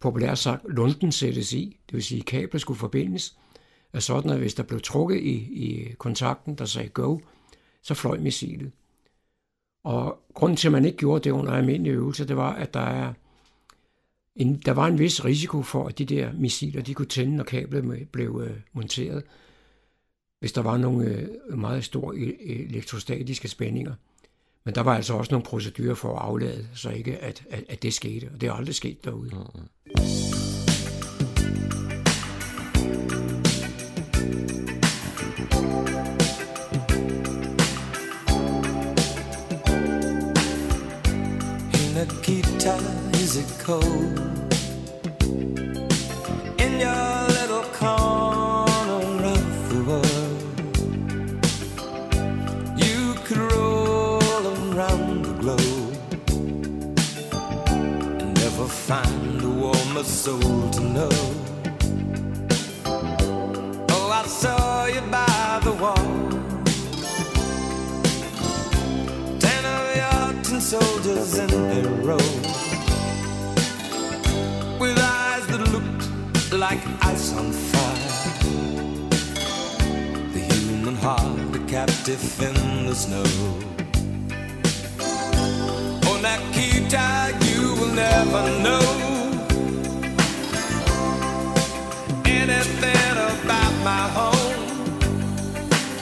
populært 0.00 0.38
sagt 0.38 0.64
lunden 0.68 1.12
sættes 1.12 1.52
i, 1.52 1.76
det 1.86 1.94
vil 1.94 2.04
sige, 2.04 2.18
at 2.18 2.26
kablet 2.26 2.60
skulle 2.60 2.78
forbindes, 2.78 3.36
at 3.92 4.02
sådan, 4.02 4.30
at 4.30 4.38
hvis 4.38 4.54
der 4.54 4.62
blev 4.62 4.80
trukket 4.80 5.20
i, 5.20 5.34
i 5.34 5.94
kontakten, 5.98 6.54
der 6.54 6.64
sagde 6.64 6.88
go, 6.88 7.18
så 7.82 7.94
fløj 7.94 8.18
missilet. 8.18 8.72
Og 9.84 10.18
grunden 10.34 10.56
til, 10.56 10.68
at 10.68 10.72
man 10.72 10.84
ikke 10.84 10.98
gjorde 10.98 11.24
det 11.24 11.30
under 11.30 11.52
almindelige 11.52 11.94
øvelser, 11.94 12.24
det 12.24 12.36
var, 12.36 12.52
at 12.52 12.74
der, 12.74 12.80
er 12.80 13.12
en, 14.36 14.56
der 14.56 14.72
var 14.72 14.86
en 14.86 14.98
vis 14.98 15.24
risiko 15.24 15.62
for, 15.62 15.88
at 15.88 15.98
de 15.98 16.04
der 16.04 16.32
missiler 16.32 16.82
de 16.82 16.94
kunne 16.94 17.08
tænde, 17.08 17.36
når 17.36 17.44
kablet 17.44 18.08
blev 18.12 18.42
øh, 18.44 18.56
monteret, 18.72 19.24
hvis 20.40 20.52
der 20.52 20.60
var 20.60 20.76
nogle 20.76 21.06
øh, 21.06 21.58
meget 21.58 21.84
store 21.84 22.16
e-, 22.16 22.64
elektrostatiske 22.68 23.48
spændinger. 23.48 23.94
Men 24.64 24.74
der 24.74 24.80
var 24.80 24.96
altså 24.96 25.14
også 25.14 25.32
nogle 25.32 25.44
procedurer 25.44 25.94
for 25.94 26.16
at 26.16 26.22
aflade, 26.22 26.66
så 26.74 26.90
ikke 26.90 27.18
at, 27.18 27.42
at, 27.50 27.64
at 27.68 27.82
det 27.82 27.94
skete, 27.94 28.28
og 28.34 28.40
det 28.40 28.48
er 28.48 28.52
aldrig 28.52 28.74
sket 28.74 29.04
derude. 29.04 29.30
Mm-hmm. 29.32 29.66
Guitar, 42.24 42.80
is 43.12 43.36
it 43.36 43.64
cold? 43.64 44.19
Find 58.70 59.42
a 59.42 59.48
warmer 59.48 60.04
soul 60.04 60.70
to 60.70 60.80
know. 60.80 61.10
Oh, 63.90 64.10
I 64.12 64.24
saw 64.26 64.86
you 64.86 65.00
by 65.10 65.60
the 65.64 65.72
wall. 65.72 66.10
Ten 69.38 69.64
of 69.76 69.96
your 70.00 70.42
tin 70.42 70.60
soldiers 70.60 71.38
in 71.38 71.50
a 71.50 71.82
row 72.08 72.28
with 74.78 74.98
eyes 74.98 75.46
that 75.48 75.62
looked 75.74 76.52
like 76.52 76.80
ice 77.02 77.32
on 77.34 77.52
fire. 77.52 78.12
The 80.32 80.40
human 80.54 80.96
heart, 80.96 81.56
a 81.56 81.58
captive 81.66 82.40
in 82.40 82.86
the 82.86 82.94
snow. 82.94 83.24
Oh, 86.06 86.18
Nikita, 86.22 87.32
you 87.40 87.46
will 87.46 87.49
never 87.94 88.42
know 88.62 88.80
anything 92.24 93.16
about 93.30 93.74
my 93.84 94.04
home. 94.18 94.60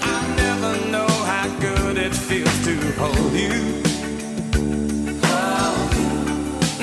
I 0.02 0.34
never 0.36 0.90
know 0.90 1.06
how 1.06 1.48
good 1.60 1.96
it 1.98 2.14
feels 2.14 2.64
to 2.66 2.76
hold 3.00 3.32
you. 3.32 3.82
Oh, 5.24 5.76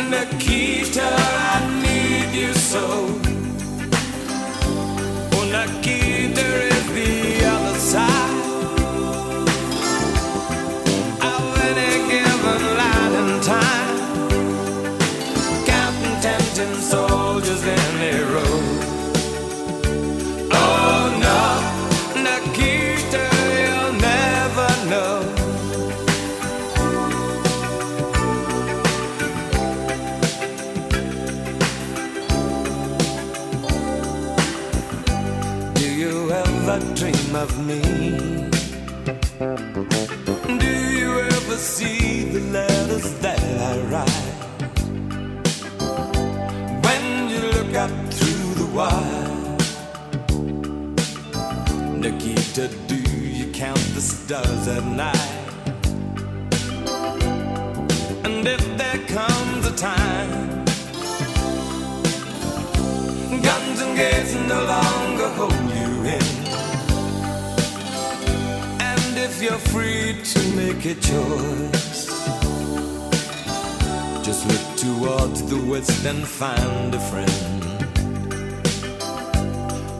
Nikita, 0.09 1.07
I 1.53 1.81
need 1.83 2.39
you 2.39 2.53
so. 2.53 3.19
Oh, 5.33 5.45
Nikita 5.51 6.47
is 6.73 6.87
the 6.93 7.45
other 7.45 7.79
side 7.79 8.24
stars 54.25 54.67
at 54.67 54.83
night? 54.83 55.33
And 58.25 58.47
if 58.47 58.63
there 58.75 58.99
comes 59.17 59.67
a 59.67 59.75
time, 59.75 60.65
guns 63.43 63.81
and 63.83 63.95
gates 63.95 64.33
no 64.53 64.59
longer 64.65 65.29
hold 65.37 65.67
you 65.79 65.91
in. 66.17 66.27
And 68.91 69.11
if 69.25 69.43
you're 69.43 69.63
free 69.73 70.19
to 70.33 70.39
make 70.55 70.83
a 70.85 70.95
choice, 70.95 72.07
just 74.25 74.41
look 74.51 74.65
towards 74.85 75.43
the 75.43 75.59
west 75.69 76.03
and 76.03 76.27
find 76.27 76.95
a 76.95 77.01
friend. 77.11 77.61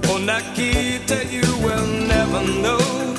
Oh, 0.10 0.18
Nikita, 0.18 1.28
you 1.28 1.46
will 1.64 1.88
never 2.08 2.42
know 2.64 3.15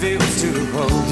feels 0.00 0.42
to 0.42 0.52
hold 0.72 1.05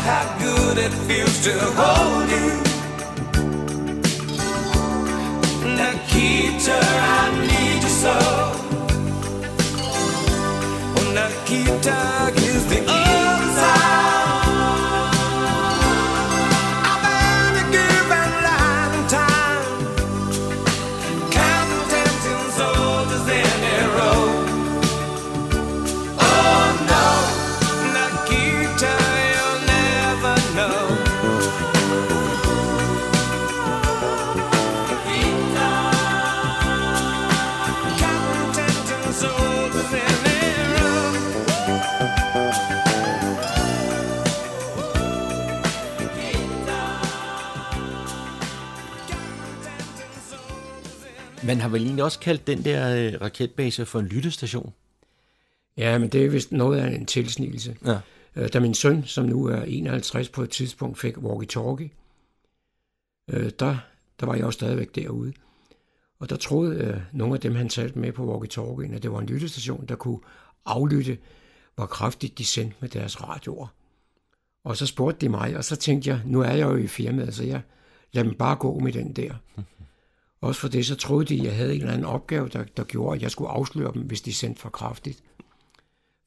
how 0.00 0.38
good 0.38 0.78
it 0.78 0.92
feels 1.06 1.44
to 1.44 1.52
hold 1.78 2.30
you. 2.30 2.50
Nikita, 5.76 6.78
I 6.80 7.30
need 7.48 7.82
you 7.82 7.88
so. 7.88 8.16
Oh, 10.96 11.12
Nikita, 11.14 12.32
here's 12.40 12.66
the 12.66 13.03
Man 51.46 51.60
har 51.60 51.68
vel 51.68 51.82
egentlig 51.82 52.04
også 52.04 52.18
kaldt 52.18 52.46
den 52.46 52.64
der 52.64 53.06
øh, 53.06 53.20
raketbase 53.20 53.86
for 53.86 53.98
en 54.00 54.06
lyttestation. 54.06 54.72
Ja, 55.76 55.98
men 55.98 56.08
det 56.08 56.24
er 56.24 56.30
vist 56.30 56.52
noget 56.52 56.80
af 56.80 56.86
en 56.94 57.06
tilsnigelse. 57.06 57.76
Ja. 57.84 57.98
Øh, 58.36 58.48
Da 58.52 58.60
min 58.60 58.74
søn, 58.74 59.04
som 59.04 59.24
nu 59.24 59.44
er 59.46 59.62
51 59.62 60.28
på 60.28 60.42
et 60.42 60.50
tidspunkt, 60.50 60.98
fik 60.98 61.16
walkie-talkie, 61.16 61.88
øh, 63.30 63.50
der, 63.58 63.76
der 64.20 64.26
var 64.26 64.34
jeg 64.34 64.44
også 64.44 64.56
stadigvæk 64.56 64.94
derude. 64.94 65.32
Og 66.18 66.30
der 66.30 66.36
troede 66.36 66.76
øh, 66.76 67.00
nogle 67.12 67.34
af 67.34 67.40
dem, 67.40 67.54
han 67.54 67.68
talte 67.68 67.98
med 67.98 68.12
på 68.12 68.34
walkie-talkien, 68.34 68.94
at 68.94 69.02
det 69.02 69.12
var 69.12 69.18
en 69.18 69.26
lyttestation, 69.26 69.84
der 69.88 69.96
kunne 69.96 70.18
aflytte, 70.64 71.18
hvor 71.74 71.86
kraftigt 71.86 72.38
de 72.38 72.44
sendte 72.44 72.76
med 72.80 72.88
deres 72.88 73.22
radioer. 73.22 73.66
Og 74.64 74.76
så 74.76 74.86
spurgte 74.86 75.20
de 75.20 75.28
mig, 75.28 75.56
og 75.56 75.64
så 75.64 75.76
tænkte 75.76 76.10
jeg, 76.10 76.20
nu 76.24 76.40
er 76.40 76.50
jeg 76.50 76.62
jo 76.68 76.76
i 76.76 76.86
firmaet, 76.86 77.34
så 77.34 77.44
jeg 77.44 77.60
lader 78.12 78.28
dem 78.28 78.38
bare 78.38 78.56
gå 78.56 78.78
med 78.78 78.92
den 78.92 79.12
der. 79.12 79.34
Også 80.44 80.60
for 80.60 80.68
det, 80.68 80.86
så 80.86 80.94
troede 80.94 81.24
de, 81.24 81.34
at 81.34 81.44
jeg 81.44 81.56
havde 81.56 81.74
en 81.74 81.80
eller 81.80 81.92
anden 81.92 82.06
opgave, 82.06 82.48
der, 82.48 82.64
der 82.76 82.84
gjorde, 82.84 83.16
at 83.16 83.22
jeg 83.22 83.30
skulle 83.30 83.50
afsløre 83.50 83.92
dem, 83.94 84.02
hvis 84.02 84.20
de 84.20 84.34
sendte 84.34 84.60
for 84.60 84.68
kraftigt. 84.68 85.22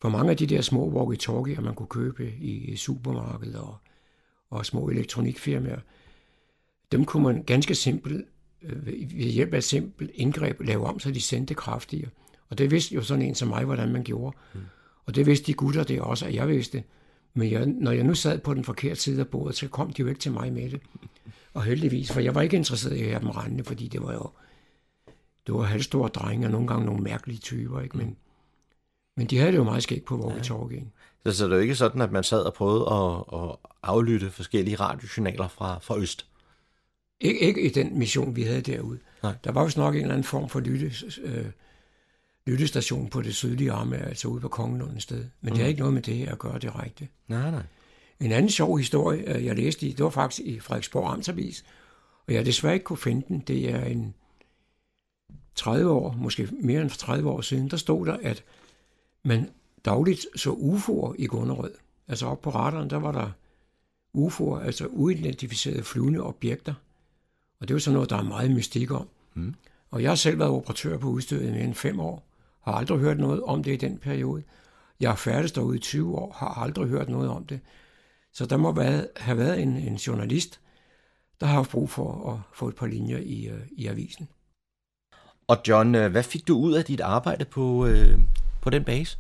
For 0.02 0.10
mange 0.10 0.32
af 0.32 0.38
de 0.38 0.48
der 0.48 0.62
små 0.62 0.92
walkie-talkier, 0.92 1.62
man 1.62 1.76
kunne 1.76 1.88
købe 1.88 2.34
i 2.40 2.76
supermarkedet 2.76 3.56
og, 3.56 3.78
og 4.50 4.66
små 4.66 4.90
elektronikfirmaer, 4.90 5.80
dem 6.92 7.06
kunne 7.06 7.24
man 7.24 7.44
ganske 7.44 7.76
simpelt, 7.76 8.26
øh, 8.62 8.86
ved 8.86 8.94
hjælp 9.30 9.54
af 9.54 9.58
et 9.58 9.64
simpelt 9.64 10.12
indgreb, 10.14 10.62
lave 10.62 10.86
om, 10.86 11.00
så 11.00 11.12
de 11.12 11.22
sendte 11.22 11.54
kraftigere. 11.54 12.10
Og 12.50 12.58
det 12.58 12.72
vidste 12.72 12.96
jo 12.96 13.02
sådan 13.02 13.26
en 13.26 13.36
som 13.36 13.48
mig, 13.48 13.66
hvordan 13.66 13.92
man 13.92 14.04
gjorde. 14.04 14.38
Mm. 14.54 14.60
Og 15.06 15.16
det 15.16 15.26
vidste 15.26 15.48
de 15.48 15.54
gutter 15.54 15.84
det 15.84 16.02
også, 16.02 16.26
at 16.26 16.34
jeg 16.34 16.48
vidste. 16.48 16.84
Men 17.34 17.52
jeg, 17.52 17.66
når 17.66 17.92
jeg 17.92 18.04
nu 18.04 18.14
sad 18.14 18.40
på 18.40 18.54
den 18.54 18.64
forkerte 18.64 19.00
side 19.00 19.20
af 19.20 19.28
bordet, 19.28 19.56
så 19.56 19.68
kom 19.68 19.94
de 19.94 20.02
jo 20.02 20.08
ikke 20.08 20.20
til 20.20 20.32
mig 20.32 20.54
med 20.54 20.70
det. 20.70 20.82
Og 21.58 21.64
heldigvis, 21.64 22.12
for 22.12 22.20
jeg 22.20 22.36
var 22.36 22.42
ikke 22.42 22.56
interesseret 22.56 22.98
i 22.98 23.04
at 23.04 23.10
have 23.10 23.20
dem 23.20 23.30
rendende, 23.30 23.64
fordi 23.64 23.88
det 23.88 24.02
var 24.02 24.14
jo 24.14 24.30
det 25.48 25.56
var 25.56 25.62
halvstore 25.62 26.10
drenge, 26.10 26.48
og 26.48 26.52
nogle 26.52 26.68
gange 26.68 26.86
nogle 26.86 27.04
mærkelige 27.04 27.40
typer, 27.40 27.82
ikke? 27.82 27.98
Men, 27.98 28.18
men 29.16 29.28
de 29.28 29.38
havde 29.38 29.52
det 29.52 29.58
jo 29.58 29.64
meget 29.64 29.84
skægt 29.84 30.06
på 30.06 30.18
walkie-talkien. 30.18 30.92
Så, 31.26 31.38
så 31.38 31.46
det 31.46 31.52
er 31.52 31.56
jo 31.56 31.62
ikke 31.62 31.76
sådan, 31.76 32.02
at 32.02 32.12
man 32.12 32.24
sad 32.24 32.42
og 32.42 32.54
prøvede 32.54 32.86
at, 32.92 33.40
at 33.40 33.56
aflytte 33.84 34.30
forskellige 34.30 34.76
radiosignaler 34.76 35.48
fra, 35.48 35.80
fra 35.80 35.98
Øst. 35.98 36.26
Ikke, 37.22 37.40
ikke 37.40 37.62
i 37.62 37.70
den 37.70 38.00
mission, 38.00 38.36
vi 38.36 38.44
havde 38.44 38.62
derude. 38.62 39.00
Nej. 39.24 39.34
Der 39.44 39.52
var 39.52 39.66
vist 39.66 39.78
nok 39.78 39.96
en 39.96 40.02
eller 40.02 40.14
anden 40.14 40.24
form 40.24 40.50
for 40.50 40.60
lytte, 40.60 40.92
øh, 41.24 41.46
lyttestation 42.46 43.10
på 43.10 43.22
det 43.22 43.36
sydlige 43.36 43.72
arme, 43.72 43.98
altså 43.98 44.28
ude 44.28 44.42
på 44.42 44.48
Kongelund 44.48 44.96
et 44.96 45.02
sted. 45.02 45.18
Men 45.18 45.30
mm. 45.42 45.50
det 45.50 45.58
har 45.58 45.68
ikke 45.68 45.80
noget 45.80 45.94
med 45.94 46.02
det 46.02 46.16
her 46.16 46.32
at 46.32 46.40
gøre 46.40 46.60
direkte. 46.60 47.08
Nej, 47.28 47.52
nej. 47.52 47.64
En 48.20 48.32
anden 48.32 48.52
sjov 48.52 48.78
historie, 48.78 49.36
øh, 49.36 49.46
jeg 49.46 49.56
læste 49.56 49.88
i, 49.88 49.92
det 49.92 50.04
var 50.04 50.10
faktisk 50.10 50.42
i 50.48 50.60
Frederiksborg 50.60 51.14
Amtsavis, 51.14 51.66
og 52.28 52.34
jeg 52.34 52.46
desværre 52.46 52.74
ikke 52.74 52.84
kunne 52.84 52.98
finde 52.98 53.26
den. 53.28 53.40
Det 53.40 53.70
er 53.70 53.86
en 53.86 54.14
30 55.56 55.92
år, 55.92 56.16
måske 56.18 56.50
mere 56.62 56.82
end 56.82 56.90
30 56.90 57.30
år 57.30 57.42
siden, 57.42 57.70
der 57.70 57.78
stod 57.78 58.06
der, 58.06 58.18
at 58.22 58.44
man 59.24 59.50
dagligt 59.86 60.26
så 60.36 60.52
UFO'er 60.52 61.16
i 61.18 61.26
Gunnerød. 61.26 61.74
Altså 62.08 62.26
op 62.26 62.42
på 62.42 62.50
radaren, 62.50 62.90
der 62.90 62.98
var 62.98 63.12
der 63.12 63.32
UFO'er, 64.18 64.66
altså 64.66 64.88
uidentificerede 64.88 65.84
flyvende 65.84 66.24
objekter. 66.24 66.74
Og 67.60 67.68
det 67.68 67.74
er 67.74 67.76
jo 67.76 67.80
sådan 67.80 67.94
noget, 67.94 68.10
der 68.10 68.18
er 68.18 68.24
meget 68.24 68.52
mystik 68.52 68.92
om. 68.92 69.08
Mm. 69.34 69.56
Og 69.92 70.02
jeg 70.02 70.12
har 70.12 70.16
selv 70.16 70.40
været 70.40 70.52
operatør 70.52 70.98
på 70.98 71.08
udstyret 71.08 71.48
i 71.48 71.52
mere 71.52 71.64
end 71.64 71.74
fem 71.74 72.00
år. 72.00 72.24
Har 72.62 72.74
aldrig 72.74 73.00
hørt 73.00 73.20
noget 73.20 73.44
om 73.44 73.64
det 73.64 73.74
i 73.74 73.76
den 73.76 73.98
periode. 73.98 74.44
Jeg 75.00 75.10
har 75.10 75.16
færdes 75.16 75.52
derude 75.52 75.78
i 75.78 75.80
20 75.80 76.16
år, 76.16 76.36
har 76.38 76.64
aldrig 76.64 76.88
hørt 76.88 77.10
noget 77.10 77.30
om 77.30 77.46
det. 77.46 77.60
Så 78.38 78.46
der 78.46 78.58
må 78.58 78.72
være, 78.72 79.08
have 79.16 79.38
været 79.38 79.62
en, 79.62 79.70
en 79.70 79.96
journalist, 79.96 80.60
der 81.40 81.46
har 81.46 81.54
haft 81.54 81.72
brug 81.72 81.90
for 81.90 82.34
at 82.34 82.40
få 82.54 82.68
et 82.68 82.76
par 82.76 82.86
linjer 82.86 83.18
i, 83.18 83.48
øh, 83.48 83.60
i 83.72 83.88
avisen. 83.88 84.28
Og 85.48 85.58
John, 85.68 85.96
øh, 85.96 86.12
hvad 86.12 86.24
fik 86.24 86.48
du 86.48 86.58
ud 86.58 86.74
af 86.74 86.86
dit 86.86 87.02
arbejde 87.02 87.46
på, 87.46 87.86
øh, 87.86 88.20
på 88.62 88.70
den 88.70 88.84
base? 88.84 89.18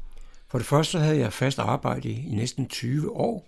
For 0.48 0.58
det 0.58 0.68
første 0.68 1.00
havde 1.00 1.18
jeg 1.18 1.34
fast 1.34 1.60
arbejde 1.60 2.10
i, 2.10 2.28
i 2.28 2.36
næsten 2.36 2.68
20 2.68 3.12
år, 3.12 3.48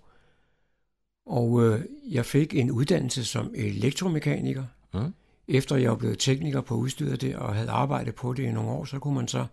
og 1.26 1.64
øh, 1.66 1.82
jeg 2.10 2.26
fik 2.26 2.54
en 2.54 2.72
uddannelse 2.72 3.26
som 3.26 3.52
elektromekaniker. 3.56 4.66
Mm. 4.94 5.14
Efter 5.48 5.76
jeg 5.76 5.90
var 5.90 5.98
blevet 5.98 6.20
tekniker 6.20 6.62
på 6.62 6.76
udstyret 6.76 7.22
der 7.22 7.38
og 7.38 7.56
havde 7.56 7.70
arbejdet 7.70 8.16
på 8.16 8.34
det 8.34 8.44
i 8.44 8.52
nogle 8.52 8.70
år, 8.70 8.86
så 8.86 9.00
kunne 9.00 9.16
man 9.16 9.28
så, 9.28 9.46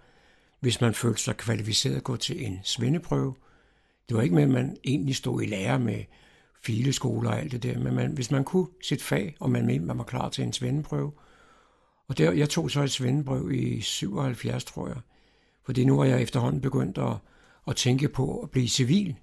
hvis 0.60 0.80
man 0.80 0.94
følte 0.94 1.22
sig 1.22 1.36
kvalificeret, 1.36 2.04
gå 2.04 2.16
til 2.16 2.46
en 2.46 2.60
svendeprøve. 2.64 3.34
Det 4.08 4.16
var 4.16 4.22
ikke 4.22 4.34
med, 4.34 4.42
at 4.42 4.48
man 4.48 4.76
egentlig 4.84 5.16
stod 5.16 5.42
i 5.42 5.46
lære 5.46 5.78
med 5.78 6.04
fileskoler 6.62 7.30
og 7.30 7.38
alt 7.38 7.52
det 7.52 7.62
der, 7.62 7.78
men 7.78 7.94
man, 7.94 8.12
hvis 8.12 8.30
man 8.30 8.44
kunne 8.44 8.66
sit 8.82 9.02
fag, 9.02 9.36
og 9.40 9.50
man 9.50 9.66
mente, 9.66 9.86
man 9.86 9.98
var 9.98 10.04
klar 10.04 10.28
til 10.28 10.44
en 10.44 10.52
svendeprøve. 10.52 11.12
Og 12.08 12.18
der, 12.18 12.32
jeg 12.32 12.48
tog 12.48 12.70
så 12.70 12.82
et 12.82 12.90
svendeprøve 12.90 13.56
i 13.56 13.80
77, 13.80 14.64
tror 14.64 14.88
jeg. 14.88 14.96
Fordi 15.64 15.84
nu 15.84 15.96
var 15.96 16.04
jeg 16.04 16.22
efterhånden 16.22 16.60
begyndt 16.60 16.98
at, 16.98 17.16
at 17.68 17.76
tænke 17.76 18.08
på 18.08 18.40
at 18.40 18.50
blive 18.50 18.68
civil. 18.68 19.16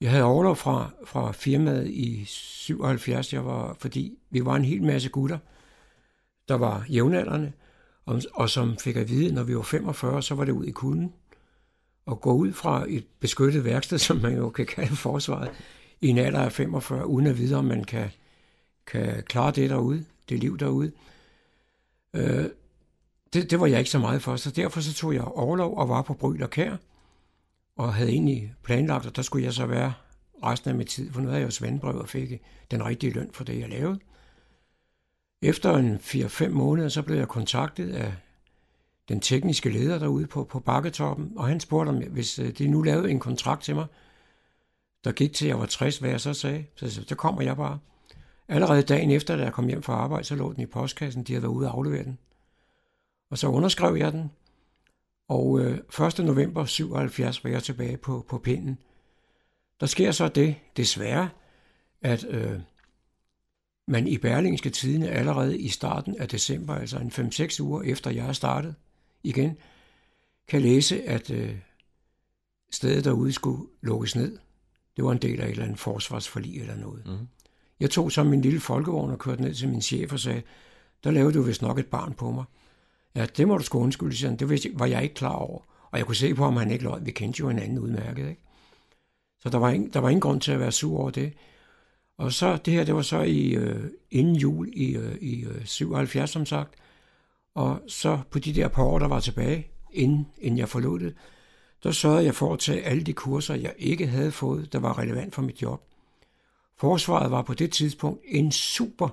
Jeg 0.00 0.10
havde 0.10 0.24
overlov 0.24 0.56
fra, 0.56 0.90
fra 1.04 1.32
firmaet 1.32 1.88
i 1.88 2.24
77, 2.24 3.32
jeg 3.32 3.46
var, 3.46 3.76
fordi 3.78 4.18
vi 4.30 4.44
var 4.44 4.56
en 4.56 4.64
hel 4.64 4.82
masse 4.82 5.08
gutter, 5.08 5.38
der 6.48 6.54
var 6.54 6.86
jævnaldrende, 6.88 7.52
og, 8.06 8.22
og 8.34 8.50
som 8.50 8.76
fik 8.76 8.96
at 8.96 9.08
vide, 9.08 9.34
når 9.34 9.42
vi 9.42 9.56
var 9.56 9.62
45, 9.62 10.22
så 10.22 10.34
var 10.34 10.44
det 10.44 10.52
ud 10.52 10.64
i 10.64 10.70
kulden. 10.70 11.12
Og 12.06 12.20
gå 12.20 12.32
ud 12.32 12.52
fra 12.52 12.84
et 12.88 13.06
beskyttet 13.20 13.64
værksted, 13.64 13.98
som 14.08 14.16
man 14.16 14.36
jo 14.36 14.50
kan 14.50 14.66
kalde 14.66 14.96
forsvaret, 14.96 15.50
i 16.00 16.08
en 16.08 16.18
alder 16.18 16.40
af 16.40 16.52
45, 16.52 17.06
uden 17.06 17.26
at 17.26 17.38
vide, 17.38 17.56
om 17.56 17.64
man 17.64 17.84
kan, 17.84 18.10
kan 18.86 19.22
klare 19.22 19.50
det 19.50 19.70
derude, 19.70 20.04
det 20.28 20.38
liv 20.38 20.58
derude. 20.58 20.92
Øh, 22.14 22.44
det, 23.32 23.50
det 23.50 23.60
var 23.60 23.66
jeg 23.66 23.78
ikke 23.78 23.90
så 23.90 23.98
meget 23.98 24.22
for, 24.22 24.36
så 24.36 24.50
derfor 24.50 24.80
så 24.80 24.94
tog 24.94 25.14
jeg 25.14 25.22
overlov 25.22 25.78
og 25.78 25.88
var 25.88 26.02
på 26.02 26.14
Bryl 26.14 26.42
og 26.42 26.50
Kær, 26.50 26.76
og 27.76 27.94
havde 27.94 28.10
egentlig 28.10 28.54
planlagt, 28.62 29.06
at 29.06 29.16
der 29.16 29.22
skulle 29.22 29.44
jeg 29.44 29.52
så 29.52 29.66
være 29.66 29.92
resten 30.44 30.70
af 30.70 30.76
min 30.76 30.86
tid, 30.86 31.12
for 31.12 31.20
nu 31.20 31.26
havde 31.26 31.40
jeg 31.40 31.46
jo 31.46 31.50
svendbrev 31.50 31.98
og 31.98 32.08
fik 32.08 32.42
den 32.70 32.84
rigtige 32.84 33.12
løn 33.12 33.30
for 33.32 33.44
det, 33.44 33.58
jeg 33.58 33.68
lavede. 33.68 33.98
Efter 35.42 35.76
en 35.76 35.96
4-5 35.96 36.48
måneder, 36.48 36.88
så 36.88 37.02
blev 37.02 37.16
jeg 37.16 37.28
kontaktet 37.28 37.90
af 37.90 38.14
den 39.10 39.20
tekniske 39.20 39.70
leder 39.70 39.98
derude 39.98 40.26
på, 40.26 40.44
på 40.44 40.60
Bakketoppen, 40.60 41.32
og 41.36 41.48
han 41.48 41.60
spurgte, 41.60 41.88
om 41.88 41.96
hvis 41.96 42.38
øh, 42.38 42.58
de 42.58 42.68
nu 42.68 42.82
lavede 42.82 43.10
en 43.10 43.20
kontrakt 43.20 43.62
til 43.62 43.74
mig, 43.74 43.86
der 45.04 45.12
gik 45.12 45.32
til, 45.32 45.46
jeg 45.46 45.58
var 45.58 45.66
60, 45.66 45.98
hvad 45.98 46.10
jeg 46.10 46.20
så 46.20 46.34
sagde. 46.34 46.64
Så, 46.76 46.90
så, 46.90 47.04
så 47.08 47.14
kommer 47.14 47.42
jeg 47.42 47.56
bare. 47.56 47.78
Allerede 48.48 48.82
dagen 48.82 49.10
efter, 49.10 49.36
da 49.36 49.42
jeg 49.42 49.52
kom 49.52 49.66
hjem 49.66 49.82
fra 49.82 49.92
arbejde, 49.92 50.24
så 50.24 50.34
lå 50.34 50.52
den 50.52 50.62
i 50.62 50.66
postkassen. 50.66 51.22
De 51.22 51.32
havde 51.32 51.42
været 51.42 51.52
ude 51.52 51.68
og 51.68 51.74
aflevere 51.74 52.04
den. 52.04 52.18
Og 53.30 53.38
så 53.38 53.48
underskrev 53.48 53.96
jeg 53.96 54.12
den. 54.12 54.30
Og 55.28 55.60
øh, 55.60 56.06
1. 56.06 56.24
november 56.24 56.64
77 56.64 57.44
var 57.44 57.50
jeg 57.50 57.62
tilbage 57.62 57.96
på, 57.96 58.24
på 58.28 58.38
pinden. 58.38 58.78
Der 59.80 59.86
sker 59.86 60.12
så 60.12 60.28
det, 60.28 60.54
desværre, 60.76 61.28
at 62.02 62.24
øh, 62.28 62.60
man 63.88 64.06
i 64.08 64.18
Berlingske 64.18 64.70
Tidene 64.70 65.08
allerede 65.08 65.58
i 65.58 65.68
starten 65.68 66.16
af 66.18 66.28
december, 66.28 66.74
altså 66.74 66.98
en 66.98 67.10
5-6 67.10 67.62
uger 67.62 67.82
efter 67.82 68.10
jeg 68.10 68.28
er 68.28 68.32
startet 68.32 68.74
igen, 69.22 69.56
kan 70.48 70.62
læse, 70.62 71.02
at 71.02 71.30
øh, 71.30 71.56
stedet 72.70 73.04
derude 73.04 73.32
skulle 73.32 73.66
lukkes 73.82 74.16
ned. 74.16 74.38
Det 74.96 75.04
var 75.04 75.12
en 75.12 75.18
del 75.18 75.40
af 75.40 75.44
et 75.44 75.50
eller 75.50 75.64
andet 75.64 75.78
forsvarsforlig 75.78 76.60
eller 76.60 76.76
noget. 76.76 77.06
Mm. 77.06 77.28
Jeg 77.80 77.90
tog 77.90 78.12
så 78.12 78.24
min 78.24 78.40
lille 78.40 78.60
folkevogn 78.60 79.10
og 79.10 79.18
kørte 79.18 79.42
ned 79.42 79.54
til 79.54 79.68
min 79.68 79.82
chef 79.82 80.12
og 80.12 80.20
sagde, 80.20 80.42
der 81.04 81.10
lavede 81.10 81.34
du 81.34 81.42
vist 81.42 81.62
nok 81.62 81.78
et 81.78 81.86
barn 81.86 82.14
på 82.14 82.30
mig. 82.30 82.44
Ja, 83.14 83.26
det 83.26 83.48
må 83.48 83.58
du 83.58 83.64
sgu 83.64 83.78
undskylde, 83.78 84.16
siger. 84.16 84.36
Det 84.36 84.72
var 84.78 84.86
jeg 84.86 85.02
ikke 85.02 85.14
klar 85.14 85.34
over. 85.34 85.62
Og 85.90 85.98
jeg 85.98 86.06
kunne 86.06 86.16
se 86.16 86.34
på, 86.34 86.44
om 86.44 86.56
han 86.56 86.70
ikke 86.70 86.84
løg. 86.84 87.06
Vi 87.06 87.10
kendte 87.10 87.40
jo 87.40 87.48
hinanden 87.48 87.78
udmærket, 87.78 88.28
ikke? 88.28 88.42
Så 89.38 89.48
der 89.48 89.58
var, 89.58 89.70
ingen, 89.70 89.90
der 89.92 90.00
var 90.00 90.08
ingen 90.08 90.20
grund 90.20 90.40
til 90.40 90.52
at 90.52 90.60
være 90.60 90.72
sur 90.72 90.98
over 90.98 91.10
det. 91.10 91.32
Og 92.18 92.32
så, 92.32 92.56
det 92.56 92.74
her, 92.74 92.84
det 92.84 92.94
var 92.94 93.02
så 93.02 93.20
i, 93.20 93.54
øh, 93.54 93.90
inden 94.10 94.36
jul 94.36 94.68
i, 94.72 94.96
øh, 94.96 95.16
i 95.20 95.44
øh, 95.44 95.64
77, 95.64 96.30
som 96.30 96.46
sagt. 96.46 96.74
Og 97.54 97.82
så 97.86 98.18
på 98.30 98.38
de 98.38 98.54
der 98.54 98.68
par 98.68 98.82
år, 98.82 98.98
der 98.98 99.08
var 99.08 99.20
tilbage, 99.20 99.66
inden, 99.92 100.26
inden 100.38 100.58
jeg 100.58 100.68
forlod 100.68 101.00
det, 101.00 101.14
der 101.82 101.90
sørgede 101.90 102.24
jeg 102.24 102.34
for 102.34 102.52
at 102.52 102.58
tage 102.58 102.82
alle 102.82 103.02
de 103.02 103.12
kurser, 103.12 103.54
jeg 103.54 103.74
ikke 103.78 104.06
havde 104.06 104.32
fået, 104.32 104.72
der 104.72 104.78
var 104.78 104.98
relevant 104.98 105.34
for 105.34 105.42
mit 105.42 105.62
job. 105.62 105.82
Forsvaret 106.76 107.30
var 107.30 107.42
på 107.42 107.54
det 107.54 107.72
tidspunkt 107.72 108.20
en 108.24 108.52
super 108.52 109.08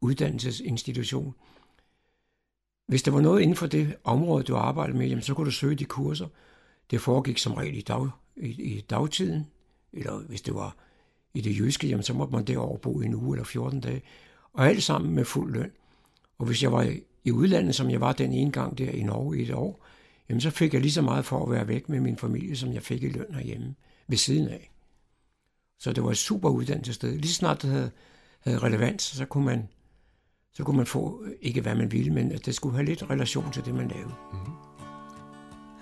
uddannelsesinstitution. 0.00 1.34
Hvis 2.86 3.02
der 3.02 3.10
var 3.10 3.20
noget 3.20 3.40
inden 3.40 3.56
for 3.56 3.66
det 3.66 3.96
område, 4.04 4.44
du 4.44 4.56
arbejdede 4.56 4.98
med, 4.98 5.06
jamen, 5.06 5.22
så 5.22 5.34
kunne 5.34 5.46
du 5.46 5.50
søge 5.50 5.74
de 5.74 5.84
kurser. 5.84 6.26
Det 6.90 7.00
foregik 7.00 7.38
som 7.38 7.54
regel 7.54 7.76
i, 7.76 7.80
dag, 7.80 8.08
i, 8.36 8.48
i 8.48 8.80
dagtiden, 8.80 9.46
eller 9.92 10.18
hvis 10.18 10.42
det 10.42 10.54
var 10.54 10.76
i 11.34 11.40
det 11.40 11.58
jyske, 11.58 11.88
jamen, 11.88 12.02
så 12.02 12.14
måtte 12.14 12.32
man 12.34 12.44
derovre 12.44 12.78
bo 12.78 13.00
i 13.00 13.04
en 13.04 13.14
uge 13.14 13.36
eller 13.36 13.44
14 13.44 13.80
dage. 13.80 14.02
Og 14.52 14.68
alt 14.68 14.82
sammen 14.82 15.14
med 15.14 15.24
fuld 15.24 15.52
løn. 15.52 15.72
Og 16.38 16.46
hvis 16.46 16.62
jeg 16.62 16.72
var 16.72 16.96
i 17.24 17.32
udlandet, 17.32 17.74
som 17.74 17.90
jeg 17.90 18.00
var 18.00 18.12
den 18.12 18.32
ene 18.32 18.52
gang 18.52 18.78
der 18.78 18.90
i 18.90 19.02
Norge 19.02 19.38
i 19.38 19.42
et 19.42 19.54
år, 19.54 19.84
jamen 20.28 20.40
så 20.40 20.50
fik 20.50 20.74
jeg 20.74 20.80
lige 20.80 20.92
så 20.92 21.02
meget 21.02 21.24
for 21.24 21.44
at 21.44 21.50
være 21.50 21.68
væk 21.68 21.88
med 21.88 22.00
min 22.00 22.16
familie, 22.16 22.56
som 22.56 22.72
jeg 22.72 22.82
fik 22.82 23.02
i 23.02 23.08
løn 23.08 23.34
herhjemme 23.34 23.74
ved 24.08 24.16
siden 24.16 24.48
af. 24.48 24.70
Så 25.78 25.92
det 25.92 26.04
var 26.04 26.10
et 26.10 26.16
super 26.16 26.50
uddannelsessted. 26.50 27.18
Lige 27.18 27.32
snart 27.32 27.62
det 27.62 27.70
havde, 27.70 27.90
havde 28.40 28.58
relevans, 28.58 29.02
så 29.02 29.24
kunne 29.24 29.44
man 29.44 29.68
så 30.56 30.64
kunne 30.64 30.76
man 30.76 30.86
få, 30.86 31.22
øh, 31.24 31.32
ikke 31.40 31.60
hvad 31.60 31.74
man 31.74 31.92
ville, 31.92 32.12
men 32.12 32.32
at 32.32 32.46
det 32.46 32.54
skulle 32.54 32.74
have 32.74 32.84
lidt 32.84 33.10
relation 33.10 33.52
til 33.52 33.64
det, 33.64 33.74
man 33.74 33.88
lavede. 33.88 34.14
Mm-hmm. 34.32 34.54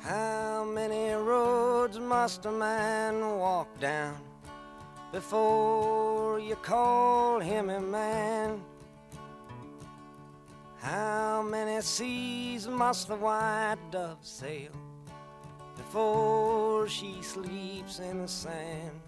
How 0.02 0.64
many 0.64 1.14
roads 1.14 1.98
must 1.98 2.46
a 2.46 2.50
man 2.50 3.14
walk 3.22 3.68
down 3.80 4.16
before 5.12 6.40
you 6.40 6.56
call 6.64 7.40
him 7.40 7.70
a 7.70 7.80
man? 7.80 8.71
How 10.82 11.42
many 11.42 11.80
seas 11.80 12.66
must 12.66 13.06
the 13.06 13.14
white 13.14 13.76
dove 13.92 14.18
sail 14.20 14.72
before 15.76 16.88
she 16.88 17.22
sleeps 17.22 18.00
in 18.00 18.18
the 18.18 18.26
sand? 18.26 19.00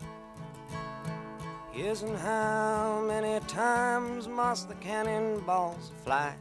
Yes, 1.75 2.03
and 2.03 2.16
how 2.16 3.03
many 3.05 3.45
times 3.47 4.29
must 4.29 4.68
the 4.68 4.77
cannonballs 4.77 5.91
fly 6.05 6.37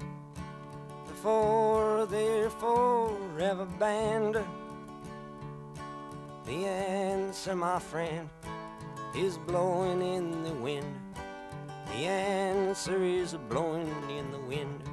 before 1.07 2.05
they're 2.05 2.51
forever 2.51 3.65
banned? 3.79 4.37
The 6.45 6.65
answer, 6.67 7.55
my 7.55 7.79
friend, 7.79 8.29
is 9.17 9.39
blowing 9.39 10.03
in 10.03 10.43
the 10.43 10.53
wind. 10.53 10.95
The 11.87 12.05
answer 12.05 13.03
is 13.03 13.33
blowing 13.49 13.89
in 14.11 14.31
the 14.31 14.39
wind. 14.41 14.92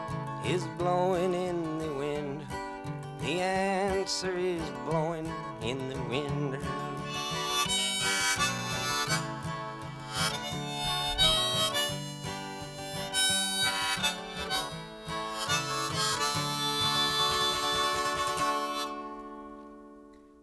is 0.45 0.63
blowing 0.77 1.33
in 1.33 1.79
the 1.79 1.93
wind. 1.93 2.41
The 3.21 3.41
answer 3.41 4.37
is 4.37 4.61
blowing 4.89 5.31
in 5.61 5.77
the 5.89 5.99
wind. 6.09 6.55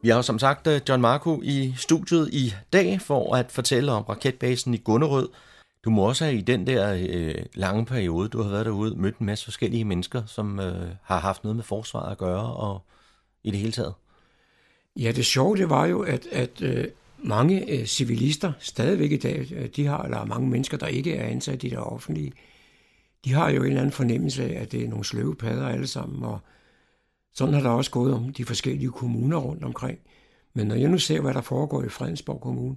Vi 0.02 0.08
har 0.08 0.16
jo 0.16 0.22
som 0.22 0.38
sagt 0.38 0.66
øh, 0.66 0.80
John 0.88 1.00
Marco 1.00 1.40
i 1.42 1.74
studiet 1.76 2.28
i 2.32 2.54
dag 2.72 3.00
for 3.00 3.34
at 3.34 3.52
fortælle 3.52 3.92
om 3.92 4.02
raketbasen 4.02 4.74
i 4.74 4.76
Gunnerød. 4.76 5.28
Du 5.84 5.90
må 5.90 6.02
også 6.02 6.24
have 6.24 6.36
i 6.36 6.40
den 6.40 6.66
der 6.66 7.06
øh, 7.08 7.44
lange 7.54 7.86
periode, 7.86 8.28
du 8.28 8.42
har 8.42 8.50
været 8.50 8.66
derude, 8.66 8.94
mødt 8.96 9.18
en 9.18 9.26
masse 9.26 9.44
forskellige 9.44 9.84
mennesker, 9.84 10.22
som 10.26 10.60
øh, 10.60 10.88
har 11.02 11.18
haft 11.18 11.44
noget 11.44 11.56
med 11.56 11.64
forsvaret 11.64 12.12
at 12.12 12.18
gøre 12.18 12.54
og 12.54 12.82
i 13.44 13.50
det 13.50 13.58
hele 13.58 13.72
taget. 13.72 13.94
Ja, 14.96 15.12
det 15.12 15.26
sjove 15.26 15.56
det 15.56 15.70
var 15.70 15.86
jo, 15.86 16.00
at, 16.00 16.26
at 16.26 16.62
øh, 16.62 16.84
mange 17.18 17.72
øh, 17.72 17.86
civilister 17.86 18.52
stadigvæk 18.58 19.12
i 19.12 19.16
dag, 19.16 19.52
øh, 19.52 19.68
de 19.76 19.86
har, 19.86 20.02
eller 20.02 20.24
mange 20.24 20.48
mennesker, 20.48 20.76
der 20.76 20.86
ikke 20.86 21.14
er 21.14 21.26
ansat 21.26 21.64
i 21.64 21.68
det 21.68 21.78
offentlige, 21.78 22.32
de 23.24 23.32
har 23.32 23.50
jo 23.50 23.60
en 23.60 23.66
eller 23.66 23.80
anden 23.80 23.92
fornemmelse 23.92 24.44
af, 24.44 24.62
at 24.62 24.72
det 24.72 24.84
er 24.84 24.88
nogle 24.88 25.04
sløve 25.04 25.36
padder 25.36 25.68
alle 25.68 25.86
sammen, 25.86 26.24
og 26.24 26.38
sådan 27.34 27.54
har 27.54 27.60
der 27.60 27.70
også 27.70 27.90
gået 27.90 28.14
om 28.14 28.32
de 28.32 28.44
forskellige 28.44 28.90
kommuner 28.90 29.36
rundt 29.36 29.64
omkring. 29.64 29.98
Men 30.54 30.66
når 30.66 30.74
jeg 30.74 30.88
nu 30.88 30.98
ser, 30.98 31.20
hvad 31.20 31.34
der 31.34 31.40
foregår 31.40 31.84
i 31.84 31.88
Fredensborg 31.88 32.40
Kommune, 32.40 32.76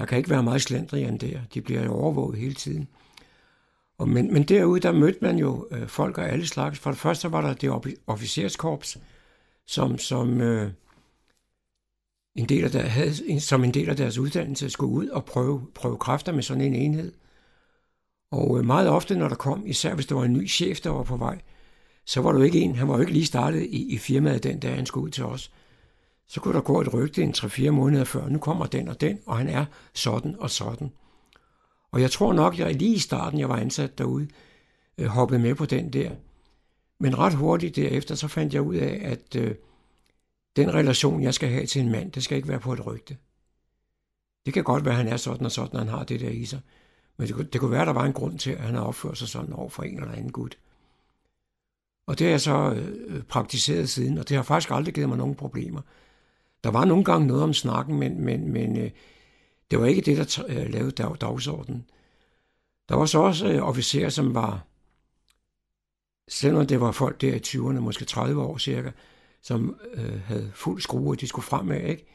der 0.00 0.06
kan 0.06 0.18
ikke 0.18 0.30
være 0.30 0.42
meget 0.42 0.62
slendrian 0.62 1.18
der. 1.18 1.40
De 1.54 1.60
bliver 1.60 1.84
jo 1.84 1.94
overvåget 1.94 2.38
hele 2.38 2.54
tiden. 2.54 2.88
Og 3.98 4.08
men, 4.08 4.32
men 4.32 4.42
derude, 4.42 4.80
der 4.80 4.92
mødte 4.92 5.18
man 5.22 5.38
jo 5.38 5.68
øh, 5.70 5.88
folk 5.88 6.18
af 6.18 6.22
alle 6.22 6.46
slags. 6.46 6.78
For 6.78 6.90
det 6.90 7.00
første 7.00 7.32
var 7.32 7.40
der 7.40 7.54
det 7.54 7.96
officerskorps, 8.06 8.98
som, 9.66 9.98
som, 9.98 10.40
øh, 10.40 10.72
en 12.34 12.48
del 12.48 12.64
af 12.64 12.70
der, 12.70 12.82
havde, 12.82 13.40
som 13.40 13.64
en 13.64 13.74
del 13.74 13.90
af 13.90 13.96
deres 13.96 14.18
uddannelse 14.18 14.70
skulle 14.70 14.92
ud 14.92 15.08
og 15.08 15.24
prøve, 15.24 15.66
prøve 15.74 15.98
kræfter 15.98 16.32
med 16.32 16.42
sådan 16.42 16.62
en 16.62 16.74
enhed. 16.74 17.12
Og 18.30 18.58
øh, 18.58 18.64
meget 18.64 18.88
ofte, 18.88 19.16
når 19.16 19.28
der 19.28 19.36
kom, 19.36 19.66
især 19.66 19.94
hvis 19.94 20.06
der 20.06 20.14
var 20.14 20.24
en 20.24 20.32
ny 20.32 20.48
chef, 20.48 20.80
der 20.80 20.90
var 20.90 21.02
på 21.02 21.16
vej, 21.16 21.40
så 22.06 22.20
var 22.20 22.32
du 22.32 22.42
ikke 22.42 22.60
en, 22.60 22.76
han 22.76 22.88
var 22.88 22.94
jo 22.94 23.00
ikke 23.00 23.12
lige 23.12 23.26
startet 23.26 23.62
i, 23.62 23.94
i 23.94 23.98
firmaet 23.98 24.42
den 24.42 24.60
dag, 24.60 24.74
han 24.74 24.86
skulle 24.86 25.04
ud 25.04 25.10
til 25.10 25.24
os. 25.24 25.52
Så 26.30 26.40
kunne 26.40 26.54
der 26.54 26.60
gå 26.60 26.80
et 26.80 26.94
rygte 26.94 27.22
en 27.22 27.34
3-4 27.36 27.70
måneder 27.70 28.04
før, 28.04 28.28
nu 28.28 28.38
kommer 28.38 28.66
den 28.66 28.88
og 28.88 29.00
den, 29.00 29.18
og 29.26 29.38
han 29.38 29.48
er 29.48 29.64
sådan 29.94 30.36
og 30.38 30.50
sådan. 30.50 30.92
Og 31.92 32.00
jeg 32.00 32.10
tror 32.10 32.32
nok, 32.32 32.58
jeg 32.58 32.74
lige 32.74 32.94
i 32.94 32.98
starten, 32.98 33.38
jeg 33.40 33.48
var 33.48 33.56
ansat 33.56 33.98
derude, 33.98 34.28
øh, 34.98 35.06
hoppede 35.06 35.40
med 35.40 35.54
på 35.54 35.66
den 35.66 35.92
der. 35.92 36.10
Men 36.98 37.18
ret 37.18 37.34
hurtigt 37.34 37.76
derefter, 37.76 38.14
så 38.14 38.28
fandt 38.28 38.54
jeg 38.54 38.62
ud 38.62 38.74
af, 38.74 39.00
at 39.02 39.36
øh, 39.36 39.54
den 40.56 40.74
relation, 40.74 41.22
jeg 41.22 41.34
skal 41.34 41.48
have 41.48 41.66
til 41.66 41.82
en 41.82 41.92
mand, 41.92 42.12
det 42.12 42.24
skal 42.24 42.36
ikke 42.36 42.48
være 42.48 42.60
på 42.60 42.72
et 42.72 42.86
rygte. 42.86 43.16
Det 44.46 44.54
kan 44.54 44.64
godt 44.64 44.84
være, 44.84 44.94
at 44.94 44.98
han 45.04 45.08
er 45.08 45.16
sådan 45.16 45.46
og 45.46 45.52
sådan, 45.52 45.72
og 45.72 45.80
han 45.80 45.88
har 45.88 46.04
det 46.04 46.20
der 46.20 46.30
i 46.30 46.44
sig. 46.44 46.60
Men 47.16 47.26
det 47.26 47.34
kunne, 47.34 47.48
det 47.52 47.60
kunne 47.60 47.70
være, 47.70 47.80
at 47.80 47.86
der 47.86 47.92
var 47.92 48.04
en 48.04 48.12
grund 48.12 48.38
til, 48.38 48.50
at 48.50 48.60
han 48.60 48.74
har 48.74 48.82
opført 48.82 49.18
sig 49.18 49.28
sådan 49.28 49.52
over 49.52 49.68
for 49.68 49.82
en 49.82 49.94
eller 49.94 50.12
anden 50.12 50.32
gut. 50.32 50.58
Og 52.06 52.18
det 52.18 52.26
har 52.26 52.30
jeg 52.30 52.40
så 52.40 52.72
øh, 52.76 53.16
øh 53.16 53.22
praktiseret 53.22 53.88
siden, 53.88 54.18
og 54.18 54.28
det 54.28 54.36
har 54.36 54.44
faktisk 54.44 54.70
aldrig 54.70 54.94
givet 54.94 55.08
mig 55.08 55.18
nogen 55.18 55.34
problemer. 55.34 55.80
Der 56.64 56.70
var 56.70 56.84
nogle 56.84 57.04
gange 57.04 57.26
noget 57.26 57.42
om 57.42 57.54
snakken, 57.54 57.98
men, 57.98 58.20
men, 58.20 58.52
men 58.52 58.76
øh, 58.76 58.90
det 59.70 59.80
var 59.80 59.86
ikke 59.86 60.00
det, 60.00 60.16
der 60.16 60.44
øh, 60.48 60.70
lavede 60.70 60.90
dag, 60.90 61.16
dagsordenen. 61.20 61.86
Der 62.88 62.96
var 62.96 63.06
så 63.06 63.18
også 63.18 63.48
øh, 63.48 63.68
officerer, 63.68 64.08
som 64.08 64.34
var, 64.34 64.66
selvom 66.28 66.66
det 66.66 66.80
var 66.80 66.92
folk 66.92 67.20
der 67.20 67.34
i 67.34 67.40
20'erne, 67.46 67.80
måske 67.80 68.04
30 68.04 68.42
år 68.42 68.58
cirka, 68.58 68.90
som 69.42 69.80
øh, 69.94 70.20
havde 70.20 70.50
fuld 70.54 70.80
skrue, 70.80 71.10
og 71.10 71.20
de 71.20 71.26
skulle 71.26 71.44
fremad, 71.44 71.80
ikke? 71.80 72.06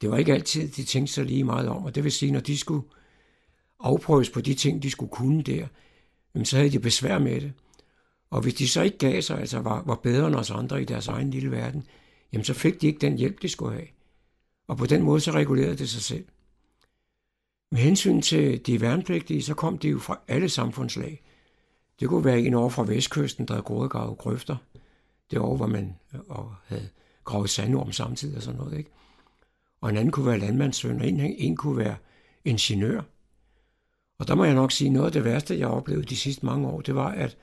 Det 0.00 0.10
var 0.10 0.16
ikke 0.16 0.32
altid, 0.32 0.68
de 0.68 0.84
tænkte 0.84 1.12
så 1.12 1.22
lige 1.22 1.44
meget 1.44 1.68
om, 1.68 1.84
og 1.84 1.94
det 1.94 2.04
vil 2.04 2.12
sige, 2.12 2.32
når 2.32 2.40
de 2.40 2.58
skulle 2.58 2.86
afprøves 3.80 4.30
på 4.30 4.40
de 4.40 4.54
ting, 4.54 4.82
de 4.82 4.90
skulle 4.90 5.10
kunne 5.10 5.42
der, 5.42 5.66
jamen, 6.34 6.44
så 6.44 6.56
havde 6.56 6.70
de 6.70 6.78
besvær 6.78 7.18
med 7.18 7.40
det. 7.40 7.52
Og 8.30 8.40
hvis 8.40 8.54
de 8.54 8.68
så 8.68 8.82
ikke 8.82 8.98
gav 8.98 9.22
sig, 9.22 9.38
altså 9.38 9.58
var, 9.58 9.82
var 9.86 9.94
bedre 9.94 10.26
end 10.26 10.34
os 10.34 10.50
andre 10.50 10.82
i 10.82 10.84
deres 10.84 11.08
egen 11.08 11.30
lille 11.30 11.50
verden, 11.50 11.86
jamen 12.32 12.44
så 12.44 12.54
fik 12.54 12.80
de 12.80 12.86
ikke 12.86 12.98
den 12.98 13.18
hjælp, 13.18 13.42
de 13.42 13.48
skulle 13.48 13.72
have. 13.72 13.86
Og 14.68 14.76
på 14.76 14.86
den 14.86 15.02
måde 15.02 15.20
så 15.20 15.30
regulerede 15.30 15.76
det 15.76 15.88
sig 15.88 16.02
selv. 16.02 16.24
Med 17.70 17.80
hensyn 17.80 18.20
til 18.20 18.66
de 18.66 18.80
værnepligtige, 18.80 19.42
så 19.42 19.54
kom 19.54 19.78
de 19.78 19.88
jo 19.88 19.98
fra 19.98 20.20
alle 20.28 20.48
samfundslag. 20.48 21.22
Det 22.00 22.08
kunne 22.08 22.24
være 22.24 22.40
en 22.40 22.54
over 22.54 22.70
fra 22.70 22.84
vestkysten, 22.84 23.48
der 23.48 23.54
havde 23.54 23.64
gået 23.64 23.82
og 23.82 23.90
gravet 23.90 24.18
grøfter. 24.18 24.56
Det 25.30 25.38
over, 25.38 25.56
hvor 25.56 25.66
man 25.66 25.96
øh, 26.14 26.20
og 26.28 26.54
havde 26.64 26.88
gravet 27.24 27.50
sandorm 27.50 27.92
samtidig 27.92 28.36
og 28.36 28.42
sådan 28.42 28.58
noget. 28.58 28.78
Ikke? 28.78 28.90
Og 29.80 29.90
en 29.90 29.96
anden 29.96 30.12
kunne 30.12 30.26
være 30.26 30.38
landmandssøn, 30.38 31.00
og 31.00 31.08
en, 31.08 31.20
en 31.20 31.56
kunne 31.56 31.76
være 31.76 31.96
ingeniør. 32.44 33.02
Og 34.18 34.28
der 34.28 34.34
må 34.34 34.44
jeg 34.44 34.54
nok 34.54 34.72
sige, 34.72 34.90
noget 34.90 35.06
af 35.06 35.12
det 35.12 35.24
værste, 35.24 35.58
jeg 35.58 35.68
oplevede 35.68 36.06
de 36.06 36.16
sidste 36.16 36.46
mange 36.46 36.68
år, 36.68 36.80
det 36.80 36.94
var, 36.94 37.08
at 37.08 37.36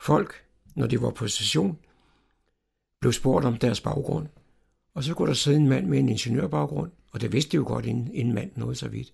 folk, 0.00 0.44
når 0.74 0.86
de 0.86 1.02
var 1.02 1.10
på 1.10 1.28
station, 1.28 1.78
blev 3.02 3.12
spurgt 3.12 3.44
om 3.44 3.56
deres 3.56 3.80
baggrund. 3.80 4.26
Og 4.94 5.04
så 5.04 5.14
kunne 5.14 5.28
der 5.28 5.34
sidde 5.34 5.56
en 5.56 5.68
mand 5.68 5.86
med 5.86 5.98
en 5.98 6.08
ingeniørbaggrund, 6.08 6.90
og 7.10 7.20
det 7.20 7.32
vidste 7.32 7.50
de 7.50 7.56
jo 7.56 7.64
godt, 7.66 7.86
inden, 7.86 8.14
inden 8.14 8.34
mand 8.34 8.50
nåede 8.56 8.74
så 8.74 8.88
vidt. 8.88 9.12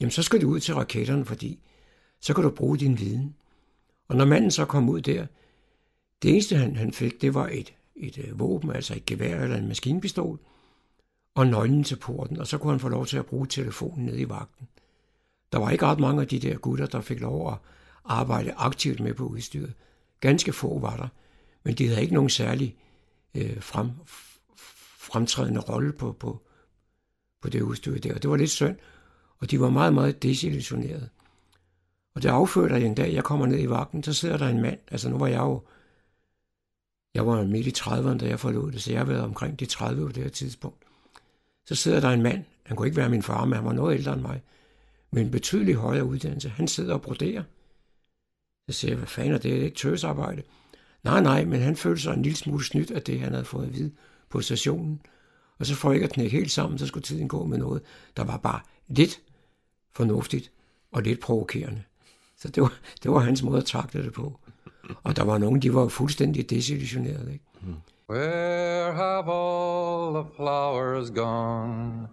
Jamen, 0.00 0.10
så 0.10 0.22
skal 0.22 0.40
du 0.40 0.48
ud 0.48 0.60
til 0.60 0.74
raketterne, 0.74 1.24
fordi 1.24 1.58
så 2.20 2.34
kan 2.34 2.44
du 2.44 2.50
bruge 2.50 2.78
din 2.78 2.98
viden. 2.98 3.34
Og 4.08 4.16
når 4.16 4.24
manden 4.24 4.50
så 4.50 4.64
kom 4.64 4.88
ud 4.88 5.00
der, 5.00 5.26
det 6.22 6.30
eneste 6.30 6.56
han, 6.56 6.76
han 6.76 6.92
fik, 6.92 7.20
det 7.20 7.34
var 7.34 7.48
et, 7.52 7.74
et 7.96 8.18
øh, 8.18 8.40
våben, 8.40 8.70
altså 8.70 8.94
et 8.94 9.06
gevær 9.06 9.42
eller 9.42 9.56
en 9.56 9.68
maskinpistol, 9.68 10.38
og 11.34 11.46
nøglen 11.46 11.84
til 11.84 11.96
porten, 11.96 12.40
og 12.40 12.46
så 12.46 12.58
kunne 12.58 12.72
han 12.72 12.80
få 12.80 12.88
lov 12.88 13.06
til 13.06 13.16
at 13.16 13.26
bruge 13.26 13.46
telefonen 13.46 14.06
nede 14.06 14.20
i 14.20 14.28
vagten. 14.28 14.68
Der 15.52 15.58
var 15.58 15.70
ikke 15.70 15.86
ret 15.86 16.00
mange 16.00 16.22
af 16.22 16.28
de 16.28 16.38
der 16.38 16.56
gutter, 16.56 16.86
der 16.86 17.00
fik 17.00 17.20
lov 17.20 17.52
at 17.52 17.58
arbejde 18.04 18.52
aktivt 18.56 19.00
med 19.00 19.14
på 19.14 19.24
udstyret. 19.24 19.72
Ganske 20.20 20.52
få 20.52 20.78
var 20.78 20.96
der, 20.96 21.08
men 21.64 21.74
de 21.74 21.88
havde 21.88 22.02
ikke 22.02 22.14
nogen 22.14 22.30
særlig 22.30 22.76
øh, 23.44 23.62
frem, 23.62 23.90
fremtrædende 24.98 25.60
rolle 25.60 25.92
på, 25.92 26.12
på, 26.12 26.42
på 27.42 27.48
det 27.48 27.62
udstyr 27.62 27.98
der. 27.98 28.14
Og 28.14 28.22
det 28.22 28.30
var 28.30 28.36
lidt 28.36 28.50
synd, 28.50 28.76
og 29.38 29.50
de 29.50 29.60
var 29.60 29.70
meget, 29.70 29.94
meget 29.94 30.22
desillusionerede. 30.22 31.08
Og 32.14 32.22
det 32.22 32.28
affødte, 32.28 32.86
en 32.86 32.94
dag, 32.94 33.14
jeg 33.14 33.24
kommer 33.24 33.46
ned 33.46 33.60
i 33.60 33.68
vagten, 33.68 34.02
så 34.02 34.12
sidder 34.12 34.36
der 34.36 34.48
en 34.48 34.62
mand, 34.62 34.78
altså 34.90 35.08
nu 35.08 35.18
var 35.18 35.26
jeg 35.26 35.38
jo, 35.38 35.62
jeg 37.14 37.26
var 37.26 37.44
midt 37.44 37.66
i 37.66 37.72
30'erne, 37.78 38.18
da 38.18 38.26
jeg 38.26 38.40
forlod 38.40 38.72
det, 38.72 38.82
så 38.82 38.92
jeg 38.92 39.00
har 39.00 39.06
været 39.06 39.22
omkring 39.22 39.60
de 39.60 39.66
30 39.66 40.06
på 40.06 40.12
det 40.12 40.22
her 40.22 40.30
tidspunkt. 40.30 40.84
Så 41.66 41.74
sidder 41.74 42.00
der 42.00 42.10
en 42.10 42.22
mand, 42.22 42.44
han 42.62 42.76
kunne 42.76 42.86
ikke 42.86 42.96
være 42.96 43.08
min 43.08 43.22
far, 43.22 43.44
men 43.44 43.54
han 43.54 43.64
var 43.64 43.72
noget 43.72 43.98
ældre 43.98 44.12
end 44.12 44.22
mig, 44.22 44.42
med 45.10 45.22
en 45.22 45.30
betydelig 45.30 45.74
højere 45.74 46.04
uddannelse. 46.04 46.48
Han 46.48 46.68
sidder 46.68 46.94
og 46.94 47.02
broderer. 47.02 47.42
Så 48.70 48.78
siger 48.78 48.90
jeg, 48.90 48.98
hvad 48.98 49.06
fanden 49.06 49.32
er 49.32 49.38
det? 49.38 49.42
Det 49.42 49.60
er 49.60 49.64
ikke 49.64 49.76
tøsarbejde. 49.76 50.42
Nej, 51.06 51.20
nej, 51.20 51.44
men 51.44 51.60
han 51.60 51.76
følte 51.76 52.02
sig 52.02 52.14
en 52.14 52.22
lille 52.22 52.36
smule 52.36 52.64
snydt 52.64 52.90
af 52.90 53.02
det, 53.02 53.20
han 53.20 53.32
havde 53.32 53.44
fået 53.44 53.66
at 53.66 53.74
vide 53.74 53.90
på 54.30 54.40
stationen. 54.40 55.00
Og 55.58 55.66
så 55.66 55.74
for 55.74 55.92
ikke 55.92 56.04
at 56.04 56.12
knække 56.12 56.36
helt 56.36 56.50
sammen, 56.50 56.78
så 56.78 56.86
skulle 56.86 57.04
tiden 57.04 57.28
gå 57.28 57.44
med 57.44 57.58
noget, 57.58 57.82
der 58.16 58.24
var 58.24 58.36
bare 58.36 58.60
lidt 58.88 59.20
fornuftigt 59.92 60.50
og 60.92 61.02
lidt 61.02 61.20
provokerende. 61.20 61.82
Så 62.36 62.48
det 62.48 62.62
var, 62.62 62.72
det 63.02 63.10
var 63.10 63.18
hans 63.18 63.42
måde 63.42 63.58
at 63.58 63.64
takle 63.64 64.02
det 64.02 64.12
på. 64.12 64.38
Og 65.02 65.16
der 65.16 65.24
var 65.24 65.38
nogen, 65.38 65.62
de 65.62 65.74
var 65.74 65.88
fuldstændig 65.88 66.50
desillusionerede. 66.50 67.32
Ikke? 67.32 67.44
Where 68.10 68.92
have 68.92 69.24
all 69.28 70.14
the 70.14 70.24
flowers 70.36 71.10
gone? 71.10 72.08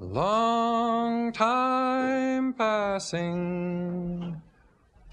Long 0.00 1.34
time 1.34 2.54
passing. 2.54 4.42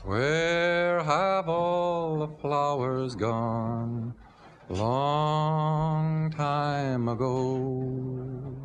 Where 0.04 1.04
have 1.04 1.50
all 1.50 2.20
the 2.20 2.42
flowers 2.42 3.16
gone? 3.16 4.16
Long 4.70 6.32
time 6.32 7.10
ago. 7.10 8.56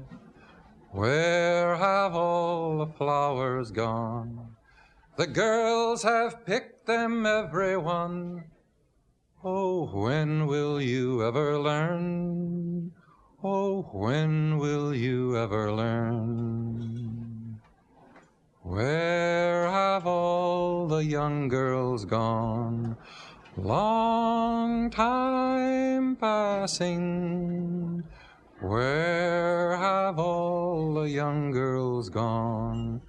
Where 0.92 1.74
have 1.74 2.14
all 2.14 2.78
the 2.78 2.92
flowers 2.92 3.72
gone? 3.72 4.54
The 5.16 5.26
girls 5.26 6.04
have 6.04 6.46
picked 6.46 6.86
them, 6.86 7.26
every 7.26 7.76
one. 7.78 8.44
Oh, 9.42 9.86
when 9.86 10.46
will 10.46 10.80
you 10.80 11.26
ever 11.26 11.58
learn? 11.58 12.92
Oh, 13.42 13.82
when 13.92 14.58
will 14.58 14.94
you 14.94 15.36
ever 15.36 15.72
learn? 15.72 17.13
Where 18.64 19.68
have 19.68 20.06
all 20.06 20.86
the 20.86 21.04
young 21.04 21.48
girls 21.48 22.06
gone? 22.06 22.96
Long 23.58 24.88
time 24.88 26.16
passing. 26.16 28.02
Where 28.62 29.76
have 29.76 30.18
all 30.18 30.94
the 30.94 31.10
young 31.10 31.50
girls 31.50 32.08
gone? 32.08 33.02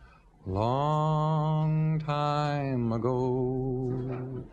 Long 0.45 1.99
time 1.99 2.91
ago. 2.91 4.43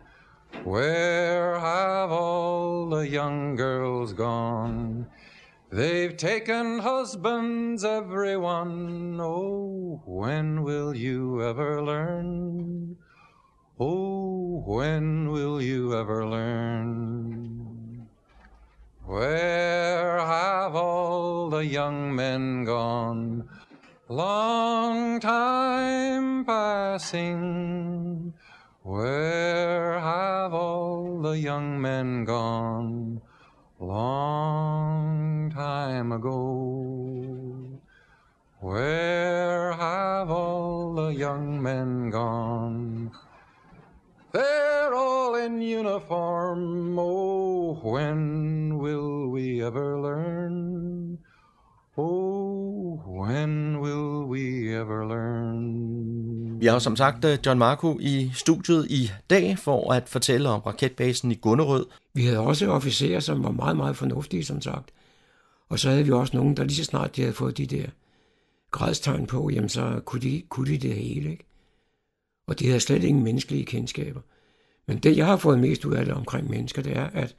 Where 0.63 1.59
have 1.59 2.11
all 2.11 2.87
the 2.87 3.05
young 3.05 3.57
girls 3.57 4.13
gone? 4.13 5.07
They've 5.73 6.15
taken 6.15 6.77
husbands, 6.77 7.83
everyone. 7.83 9.17
Oh, 9.19 10.03
when 10.05 10.61
will 10.61 10.95
you 10.95 11.41
ever 11.41 11.81
learn? 11.81 12.95
Oh, 13.79 14.61
when 14.67 15.31
will 15.31 15.59
you 15.59 15.97
ever 15.97 16.27
learn? 16.27 18.07
Where 19.03 20.19
have 20.19 20.75
all 20.75 21.49
the 21.49 21.65
young 21.65 22.15
men 22.15 22.65
gone? 22.65 23.49
Long 24.09 25.19
time 25.19 26.45
passing. 26.45 28.31
Where 28.83 29.99
have 29.99 30.53
all 30.53 31.19
the 31.19 31.39
young 31.39 31.81
men 31.81 32.25
gone? 32.25 33.23
Long 33.83 35.51
time 35.51 36.13
ago. 36.13 37.81
Where 38.61 39.73
have 39.73 40.31
all 40.31 40.93
the 40.93 41.09
young 41.09 41.61
men 41.61 42.09
gone? 42.09 43.11
They're 44.31 44.93
all 44.93 45.35
in 45.35 45.61
uniform. 45.61 46.97
Oh, 46.97 47.73
when 47.83 48.77
will 48.77 49.27
we 49.27 49.61
ever 49.61 49.99
learn? 49.99 50.22
Vi 56.63 56.67
har 56.67 56.73
jo 56.73 56.79
som 56.79 56.95
sagt 56.95 57.25
øh, 57.25 57.37
John 57.45 57.59
Marco 57.59 57.99
i 58.01 58.31
studiet 58.33 58.87
i 58.89 59.11
dag 59.29 59.57
for 59.57 59.93
at 59.93 60.09
fortælle 60.09 60.49
om 60.49 60.61
raketbasen 60.61 61.31
i 61.31 61.35
Gunnerød. 61.35 61.85
Vi 62.13 62.25
havde 62.25 62.39
også 62.39 62.67
officerer, 62.67 63.19
som 63.19 63.43
var 63.43 63.51
meget, 63.51 63.77
meget 63.77 63.97
fornuftige, 63.97 64.45
som 64.45 64.61
sagt. 64.61 64.89
Og 65.69 65.79
så 65.79 65.89
havde 65.89 66.03
vi 66.03 66.11
også 66.11 66.37
nogen, 66.37 66.57
der 66.57 66.63
lige 66.63 66.75
så 66.75 66.83
snart 66.83 67.15
de 67.15 67.21
havde 67.21 67.33
fået 67.33 67.57
de 67.57 67.65
der 67.65 67.85
gradstegn 68.71 69.25
på, 69.25 69.49
jamen 69.49 69.69
så 69.69 70.01
kunne 70.05 70.21
de, 70.21 70.43
kunne 70.49 70.71
de 70.71 70.77
det 70.77 70.95
hele, 70.95 71.31
ikke? 71.31 71.45
Og 72.47 72.59
de 72.59 72.67
havde 72.67 72.79
slet 72.79 73.03
ingen 73.03 73.23
menneskelige 73.23 73.65
kendskaber. 73.65 74.21
Men 74.87 74.97
det, 74.97 75.17
jeg 75.17 75.25
har 75.25 75.37
fået 75.37 75.59
mest 75.59 75.85
ud 75.85 75.93
af 75.93 76.05
det 76.05 76.13
omkring 76.13 76.49
mennesker, 76.49 76.81
det 76.81 76.97
er, 76.97 77.09
at 77.13 77.35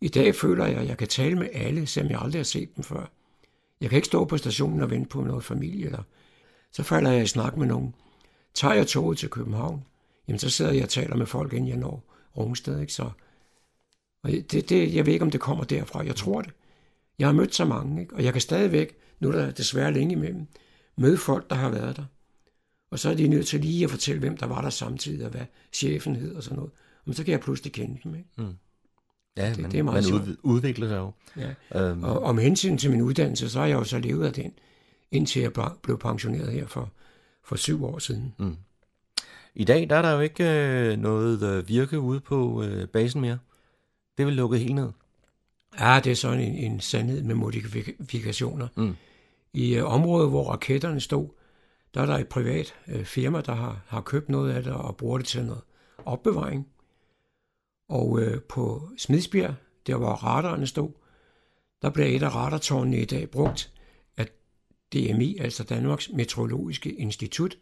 i 0.00 0.08
dag 0.08 0.34
føler 0.34 0.66
jeg, 0.66 0.76
at 0.76 0.88
jeg 0.88 0.96
kan 0.96 1.08
tale 1.08 1.38
med 1.38 1.48
alle, 1.52 1.86
selvom 1.86 2.10
jeg 2.10 2.20
aldrig 2.20 2.38
har 2.38 2.44
set 2.44 2.76
dem 2.76 2.84
før. 2.84 3.10
Jeg 3.80 3.90
kan 3.90 3.96
ikke 3.96 4.06
stå 4.06 4.24
på 4.24 4.38
stationen 4.38 4.80
og 4.80 4.90
vente 4.90 5.08
på 5.08 5.20
noget 5.20 5.44
familie, 5.44 5.86
eller 5.86 6.02
så 6.72 6.82
falder 6.82 7.10
jeg 7.10 7.22
i 7.22 7.26
snak 7.26 7.56
med 7.56 7.66
nogen. 7.66 7.94
Tager 8.54 8.74
jeg 8.74 8.86
toget 8.86 9.18
til 9.18 9.28
København, 9.30 9.84
jamen 10.28 10.38
så 10.38 10.50
sidder 10.50 10.72
jeg 10.72 10.82
og 10.82 10.88
taler 10.88 11.16
med 11.16 11.26
folk, 11.26 11.52
inden 11.52 11.68
jeg 11.68 11.76
når 11.76 12.04
Rungsted, 12.36 12.80
ikke? 12.80 12.92
Så, 12.92 13.10
og 14.22 14.30
det, 14.30 14.68
det, 14.68 14.94
jeg 14.94 15.06
ved 15.06 15.12
ikke, 15.12 15.24
om 15.24 15.30
det 15.30 15.40
kommer 15.40 15.64
derfra. 15.64 16.04
Jeg 16.06 16.16
tror 16.16 16.42
det. 16.42 16.50
Jeg 17.18 17.28
har 17.28 17.32
mødt 17.32 17.54
så 17.54 17.64
mange, 17.64 18.00
ikke? 18.02 18.14
og 18.16 18.24
jeg 18.24 18.32
kan 18.32 18.42
stadigvæk, 18.42 18.96
nu 19.20 19.28
er 19.28 19.32
der 19.32 19.50
desværre 19.50 19.92
længe 19.92 20.12
imellem, 20.12 20.46
møde 20.96 21.16
folk, 21.16 21.50
der 21.50 21.56
har 21.56 21.68
været 21.70 21.96
der. 21.96 22.04
Og 22.90 22.98
så 22.98 23.10
er 23.10 23.14
de 23.14 23.28
nødt 23.28 23.46
til 23.46 23.60
lige 23.60 23.84
at 23.84 23.90
fortælle, 23.90 24.20
hvem 24.20 24.36
der 24.36 24.46
var 24.46 24.60
der 24.62 24.70
samtidig, 24.70 25.24
og 25.24 25.30
hvad 25.30 25.44
chefen 25.72 26.16
hed 26.16 26.34
og 26.34 26.42
sådan 26.42 26.56
noget. 26.56 26.70
Men 27.04 27.14
så 27.14 27.24
kan 27.24 27.32
jeg 27.32 27.40
pludselig 27.40 27.72
kende 27.72 27.98
dem. 28.04 28.14
Ikke? 28.14 28.28
Ja, 29.36 29.48
Det- 29.50 29.58
man, 29.58 29.70
det 29.70 29.78
er 29.78 29.82
meget 29.82 30.04
man 30.12 30.20
ud, 30.28 30.36
udvikler 30.42 30.88
sig 30.88 30.96
jo. 30.96 31.12
Ja. 31.36 31.80
Øhm, 31.90 32.04
Og 32.04 32.22
om 32.22 32.38
hensyn 32.38 32.78
til 32.78 32.90
min 32.90 33.00
uddannelse, 33.02 33.48
så 33.50 33.58
har 33.58 33.66
jeg 33.66 33.74
jo 33.74 33.84
så 33.84 33.98
levet 33.98 34.26
af 34.26 34.32
den, 34.32 34.52
indtil 35.10 35.42
jeg 35.42 35.50
ble- 35.58 35.78
blev 35.82 35.98
pensioneret 35.98 36.52
her 36.52 36.66
for, 36.66 36.90
for 37.44 37.56
syv 37.56 37.84
år 37.84 37.98
siden. 37.98 38.34
I 39.54 39.64
dag 39.64 39.90
der 39.90 39.96
er 39.96 40.02
der 40.02 40.12
jo 40.12 40.20
ikke 40.20 40.44
øh, 40.44 40.98
noget 40.98 41.68
virke 41.68 42.00
ude 42.00 42.20
på 42.20 42.62
øh, 42.62 42.88
basen 42.88 43.20
mere. 43.20 43.38
Det 44.18 44.22
vel 44.26 44.34
lukket 44.34 44.60
helt 44.60 44.74
ned. 44.74 44.90
Ja, 45.80 46.00
det 46.04 46.12
er 46.12 46.16
sådan 46.16 46.40
en, 46.40 46.54
en 46.54 46.80
sandhed 46.80 47.22
med 47.22 47.34
modifikationer. 47.34 48.68
Mm. 48.76 48.96
I 49.52 49.74
øh, 49.74 49.92
området, 49.92 50.30
hvor 50.30 50.50
raketterne 50.50 51.00
stod, 51.00 51.28
der 51.94 52.02
er 52.02 52.06
der 52.06 52.18
et 52.18 52.28
privat 52.28 52.74
øh, 52.88 53.04
firma, 53.04 53.40
der 53.40 53.54
har, 53.54 53.80
har 53.86 54.00
købt 54.00 54.28
noget 54.28 54.52
af 54.52 54.62
det 54.62 54.72
og 54.72 54.96
bruger 54.96 55.18
det 55.18 55.26
til 55.26 55.44
noget 55.44 55.62
opbevaring. 56.04 56.68
Og 57.88 58.20
øh, 58.20 58.42
på 58.42 58.88
Smidsbjerg, 58.98 59.54
der 59.86 59.96
hvor 59.96 60.12
radarerne 60.12 60.66
stod, 60.66 60.90
der 61.82 61.90
bliver 61.90 62.08
et 62.08 62.22
af 62.22 62.34
radartårnene 62.34 62.98
i 62.98 63.04
dag 63.04 63.30
brugt 63.30 63.72
DMI, 64.94 65.38
altså 65.40 65.64
Danmarks 65.64 66.10
Meteorologiske 66.10 66.92
Institut. 66.92 67.58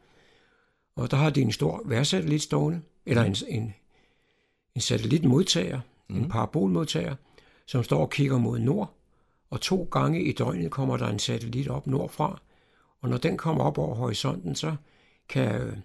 Og 0.97 1.11
der 1.11 1.17
har 1.17 1.31
de 1.31 1.41
en 1.41 1.53
stor 1.53 1.83
værsatellit 1.85 2.43
stående, 2.43 2.81
eller 3.07 3.23
en, 3.23 3.37
en, 3.49 3.75
en 4.75 4.81
satellitmodtager, 4.81 5.81
mm. 6.09 6.17
en 6.17 6.29
parabolmodtager, 6.29 7.15
som 7.67 7.83
står 7.83 8.01
og 8.01 8.11
kigger 8.11 8.39
mod 8.39 8.59
nord, 8.59 8.95
og 9.51 9.61
to 9.61 9.89
gange 9.91 10.23
i 10.23 10.33
døgnet 10.33 10.71
kommer 10.71 10.97
der 10.97 11.09
en 11.09 11.19
satellit 11.19 11.69
op 11.69 11.87
nordfra, 11.87 12.41
og 13.01 13.09
når 13.09 13.17
den 13.17 13.37
kommer 13.37 13.65
op 13.65 13.79
over 13.79 13.95
horisonten, 13.95 14.55
så 14.55 14.77
kan 15.29 15.83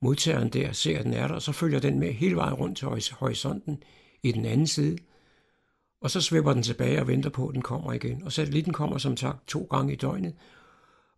modtageren 0.00 0.48
der 0.48 0.72
se, 0.72 0.98
at 0.98 1.04
den 1.04 1.12
er 1.12 1.28
der, 1.28 1.34
og 1.34 1.42
så 1.42 1.52
følger 1.52 1.80
den 1.80 1.98
med 1.98 2.12
hele 2.12 2.36
vejen 2.36 2.54
rundt 2.54 2.78
til 2.78 2.86
horis- 2.88 3.10
horisonten 3.10 3.82
i 4.22 4.32
den 4.32 4.44
anden 4.44 4.66
side, 4.66 4.98
og 6.00 6.10
så 6.10 6.20
svipper 6.20 6.52
den 6.52 6.62
tilbage 6.62 7.00
og 7.00 7.08
venter 7.08 7.30
på, 7.30 7.48
at 7.48 7.54
den 7.54 7.62
kommer 7.62 7.92
igen. 7.92 8.22
Og 8.24 8.32
satellitten 8.32 8.72
kommer 8.72 8.98
som 8.98 9.16
sagt 9.16 9.46
to 9.48 9.66
gange 9.70 9.92
i 9.92 9.96
døgnet, 9.96 10.34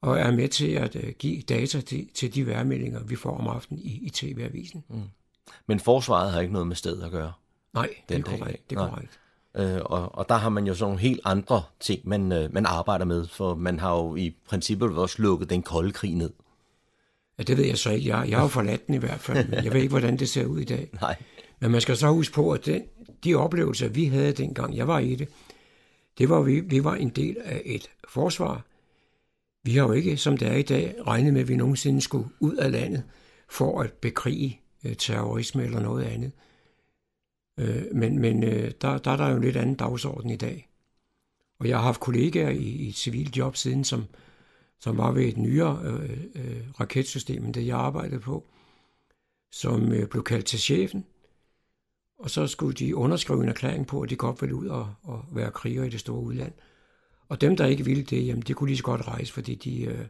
og 0.01 0.18
er 0.18 0.31
med 0.31 0.49
til 0.49 0.70
at 0.70 0.97
øh, 0.97 1.12
give 1.18 1.43
data 1.43 1.81
til, 1.81 2.09
til 2.14 2.35
de 2.35 2.47
vejrmeldinger, 2.47 3.01
vi 3.05 3.16
får 3.16 3.39
om 3.39 3.47
aftenen 3.49 3.83
i, 3.83 4.01
i 4.03 4.11
TV-avisen. 4.11 4.85
Mm. 4.89 5.03
Men 5.66 5.81
forsvaret 5.81 6.33
har 6.33 6.41
ikke 6.41 6.53
noget 6.53 6.68
med 6.68 6.76
stedet 6.76 7.03
at 7.03 7.11
gøre. 7.11 7.33
Nej, 7.74 7.89
det 8.09 8.14
er 8.14 8.18
Den 8.18 8.26
i 8.26 8.31
dag. 8.31 8.39
korrekt. 8.39 8.70
Det 8.70 8.78
er 8.78 8.89
korrekt. 8.89 9.20
Øh, 9.57 9.81
og, 9.85 10.14
og 10.18 10.28
der 10.28 10.35
har 10.35 10.49
man 10.49 10.66
jo 10.66 10.74
sådan 10.74 10.85
nogle 10.89 11.01
helt 11.01 11.20
andre 11.24 11.62
ting, 11.81 12.01
man, 12.09 12.33
øh, 12.33 12.55
man 12.55 12.66
arbejder 12.66 13.05
med, 13.05 13.26
for 13.26 13.55
man 13.55 13.78
har 13.81 13.97
jo 13.97 14.16
i 14.16 14.37
princippet 14.49 14.99
også 14.99 15.22
lukket 15.22 15.51
den 15.51 15.62
kolde 15.62 15.93
krig 15.93 16.14
ned. 16.14 16.31
Ja, 17.39 17.43
det 17.43 17.57
ved 17.57 17.64
jeg 17.64 17.78
så 17.78 17.91
ikke. 17.91 18.09
Jeg, 18.16 18.28
jeg 18.28 18.39
har 18.39 18.45
jo 18.45 18.49
forladt 18.49 18.87
den 18.87 18.95
i 18.95 18.99
hvert 18.99 19.20
fald. 19.20 19.49
men 19.49 19.64
Jeg 19.64 19.72
ved 19.72 19.81
ikke, 19.81 19.91
hvordan 19.91 20.16
det 20.16 20.28
ser 20.28 20.45
ud 20.45 20.59
i 20.61 20.64
dag. 20.64 20.91
Nej. 21.01 21.16
Men 21.61 21.70
man 21.70 21.81
skal 21.81 21.97
så 21.97 22.09
huske 22.09 22.35
på, 22.35 22.53
at 22.53 22.66
den, 22.66 22.83
de 23.25 23.35
oplevelser, 23.35 23.89
vi 23.89 24.05
havde 24.05 24.33
dengang, 24.33 24.77
jeg 24.77 24.89
var 24.89 24.99
i 24.99 25.14
det, 25.14 25.29
det 26.18 26.29
var, 26.29 26.41
vi, 26.43 26.61
vi 26.61 26.85
var 26.85 26.95
en 26.95 27.09
del 27.09 27.37
af 27.45 27.62
et 27.64 27.91
forsvar. 28.09 28.64
Vi 29.62 29.77
har 29.77 29.87
jo 29.87 29.93
ikke, 29.93 30.16
som 30.16 30.37
det 30.37 30.49
er 30.49 30.57
i 30.57 30.62
dag, 30.62 30.95
regnet 31.07 31.33
med, 31.33 31.41
at 31.41 31.49
vi 31.49 31.57
nogensinde 31.57 32.01
skulle 32.01 32.29
ud 32.41 32.57
af 32.57 32.73
landet 32.73 33.05
for 33.49 33.83
at 33.83 33.93
bekrige 33.93 34.61
øh, 34.85 34.97
terrorisme 34.97 35.64
eller 35.64 35.81
noget 35.81 36.05
andet. 36.05 36.33
Øh, 37.59 37.83
men 37.93 38.18
men 38.18 38.45
øh, 38.45 38.73
der, 38.81 38.99
der 38.99 39.11
er 39.11 39.16
der 39.16 39.29
jo 39.29 39.37
en 39.37 39.43
lidt 39.43 39.57
anden 39.57 39.75
dagsorden 39.75 40.31
i 40.31 40.37
dag. 40.37 40.68
Og 41.59 41.68
jeg 41.68 41.77
har 41.77 41.85
haft 41.85 42.01
kollegaer 42.01 42.51
i, 42.51 42.62
i 42.62 42.89
et 42.89 42.97
civilt 42.97 43.37
job 43.37 43.57
siden, 43.57 43.85
som, 43.85 44.05
som 44.81 44.99
var 44.99 45.12
ved 45.12 45.25
et 45.25 45.37
nyere 45.37 45.81
øh, 45.85 46.21
øh, 46.35 46.62
raketsystem, 46.81 47.45
end 47.45 47.55
det 47.55 47.66
jeg 47.66 47.77
arbejdede 47.77 48.21
på, 48.21 48.47
som 49.53 49.93
øh, 49.93 50.09
blev 50.09 50.25
kaldt 50.25 50.47
til 50.47 50.59
chefen, 50.59 51.05
og 52.21 52.31
så 52.31 52.47
skulle 52.47 52.75
de 52.75 52.97
underskrive 52.97 53.43
en 53.43 53.49
erklæring 53.49 53.87
på, 53.87 54.01
at 54.01 54.11
de 54.11 54.16
godt 54.16 54.43
ville 54.43 54.55
ud 54.55 54.66
og, 54.66 54.95
og 55.03 55.25
være 55.33 55.51
krigere 55.51 55.87
i 55.87 55.91
det 55.91 56.01
store 56.01 56.21
udland. 56.21 56.53
Og 57.29 57.41
dem, 57.41 57.57
der 57.57 57.66
ikke 57.66 57.85
ville 57.85 58.03
det, 58.03 58.27
jamen, 58.27 58.43
de 58.43 58.55
kunne 58.55 58.68
lige 58.68 58.77
så 58.77 58.83
godt 58.83 59.09
rejse, 59.09 59.33
fordi 59.33 59.55
de, 59.55 59.85
øh, 59.85 60.07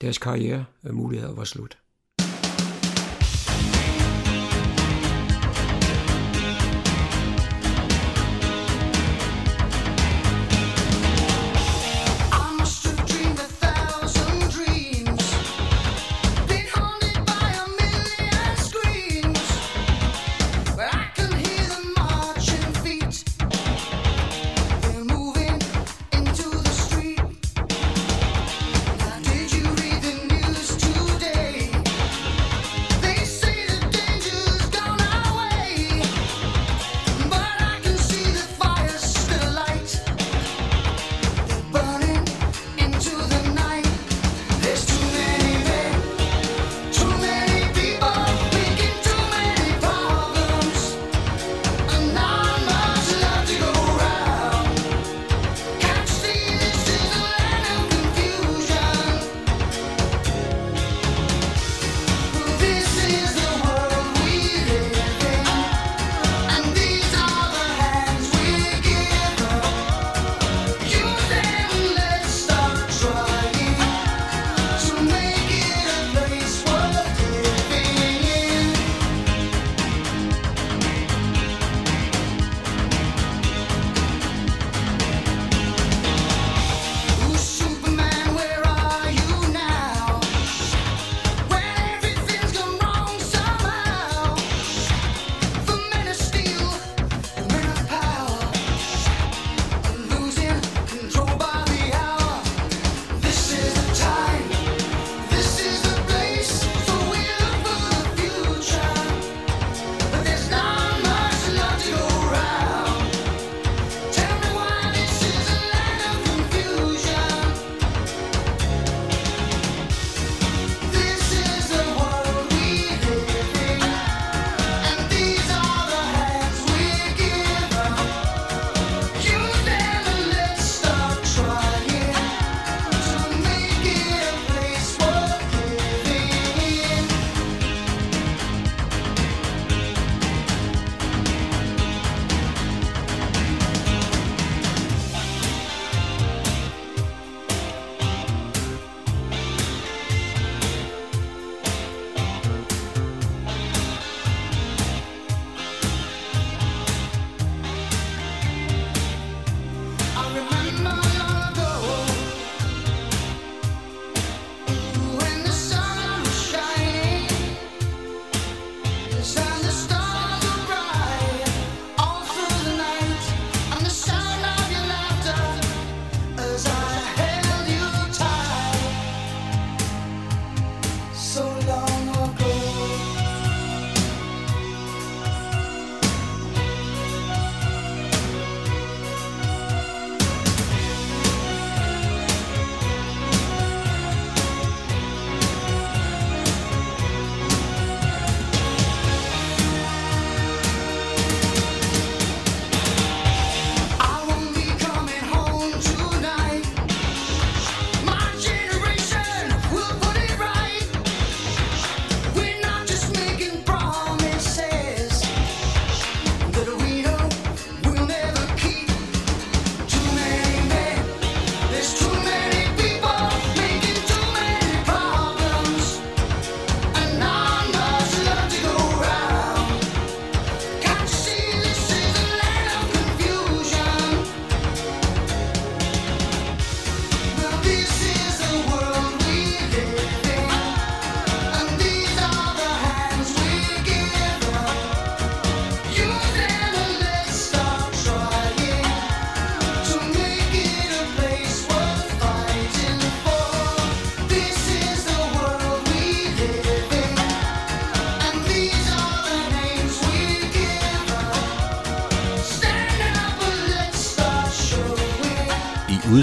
deres 0.00 0.18
karrieremuligheder 0.18 1.34
var 1.34 1.44
slut. 1.44 1.78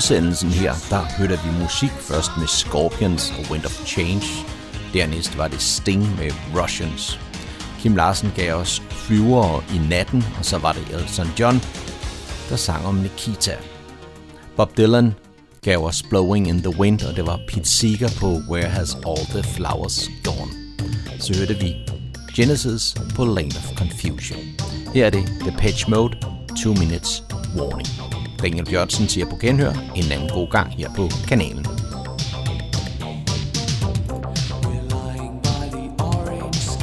Udsendelsen 0.05 0.49
her, 0.49 0.73
der 0.89 0.99
hørte 1.17 1.39
vi 1.45 1.63
musik 1.63 1.89
først 1.89 2.31
med 2.37 2.47
Scorpions 2.47 3.33
og 3.39 3.51
Wind 3.51 3.65
of 3.65 3.85
Change. 3.85 4.25
Dernæst 4.93 5.37
var 5.37 5.47
det 5.47 5.61
Sting 5.61 6.01
med 6.01 6.31
Russians. 6.61 7.19
Kim 7.79 7.95
Larsen 7.95 8.31
gav 8.35 8.53
os 8.53 8.81
Flyvere 8.89 9.63
i 9.75 9.77
natten, 9.89 10.25
og 10.39 10.45
så 10.45 10.57
var 10.57 10.73
det 10.73 10.87
Elton 10.93 11.27
John, 11.39 11.61
der 12.49 12.55
sang 12.55 12.85
om 12.85 12.95
Nikita. 12.95 13.55
Bob 14.57 14.77
Dylan 14.77 15.13
gav 15.61 15.85
os 15.85 16.03
Blowing 16.09 16.47
in 16.47 16.61
the 16.61 16.79
Wind, 16.79 17.03
og 17.03 17.15
det 17.15 17.25
var 17.25 17.39
Pete 17.47 17.69
Seeger 17.69 18.09
på 18.19 18.41
Where 18.51 18.69
Has 18.69 18.95
All 19.07 19.25
the 19.29 19.43
Flowers 19.43 20.09
Gone. 20.23 20.51
Så 21.19 21.37
hørte 21.39 21.53
vi 21.53 21.75
Genesis 22.35 22.95
på 23.15 23.25
Lane 23.25 23.51
of 23.57 23.77
Confusion. 23.77 24.39
Her 24.93 25.05
er 25.05 25.09
det 25.09 25.25
The 25.41 25.55
Pitch 25.59 25.89
Mode, 25.89 26.17
2 26.63 26.73
Minutes 26.73 27.23
Warning. 27.57 28.04
Daniel 28.45 28.65
Bjørnsen 28.65 29.07
siger 29.07 29.25
på 29.29 29.35
genhør 29.41 29.73
en 29.95 30.11
anden 30.11 30.29
god 30.29 30.49
gang 30.49 30.71
her 30.77 30.89
på 30.95 31.09
kanalen. 31.27 31.65
no 34.55 34.69
lying 34.71 35.41
by 35.41 35.67
the 35.71 36.03
orange 36.03 36.75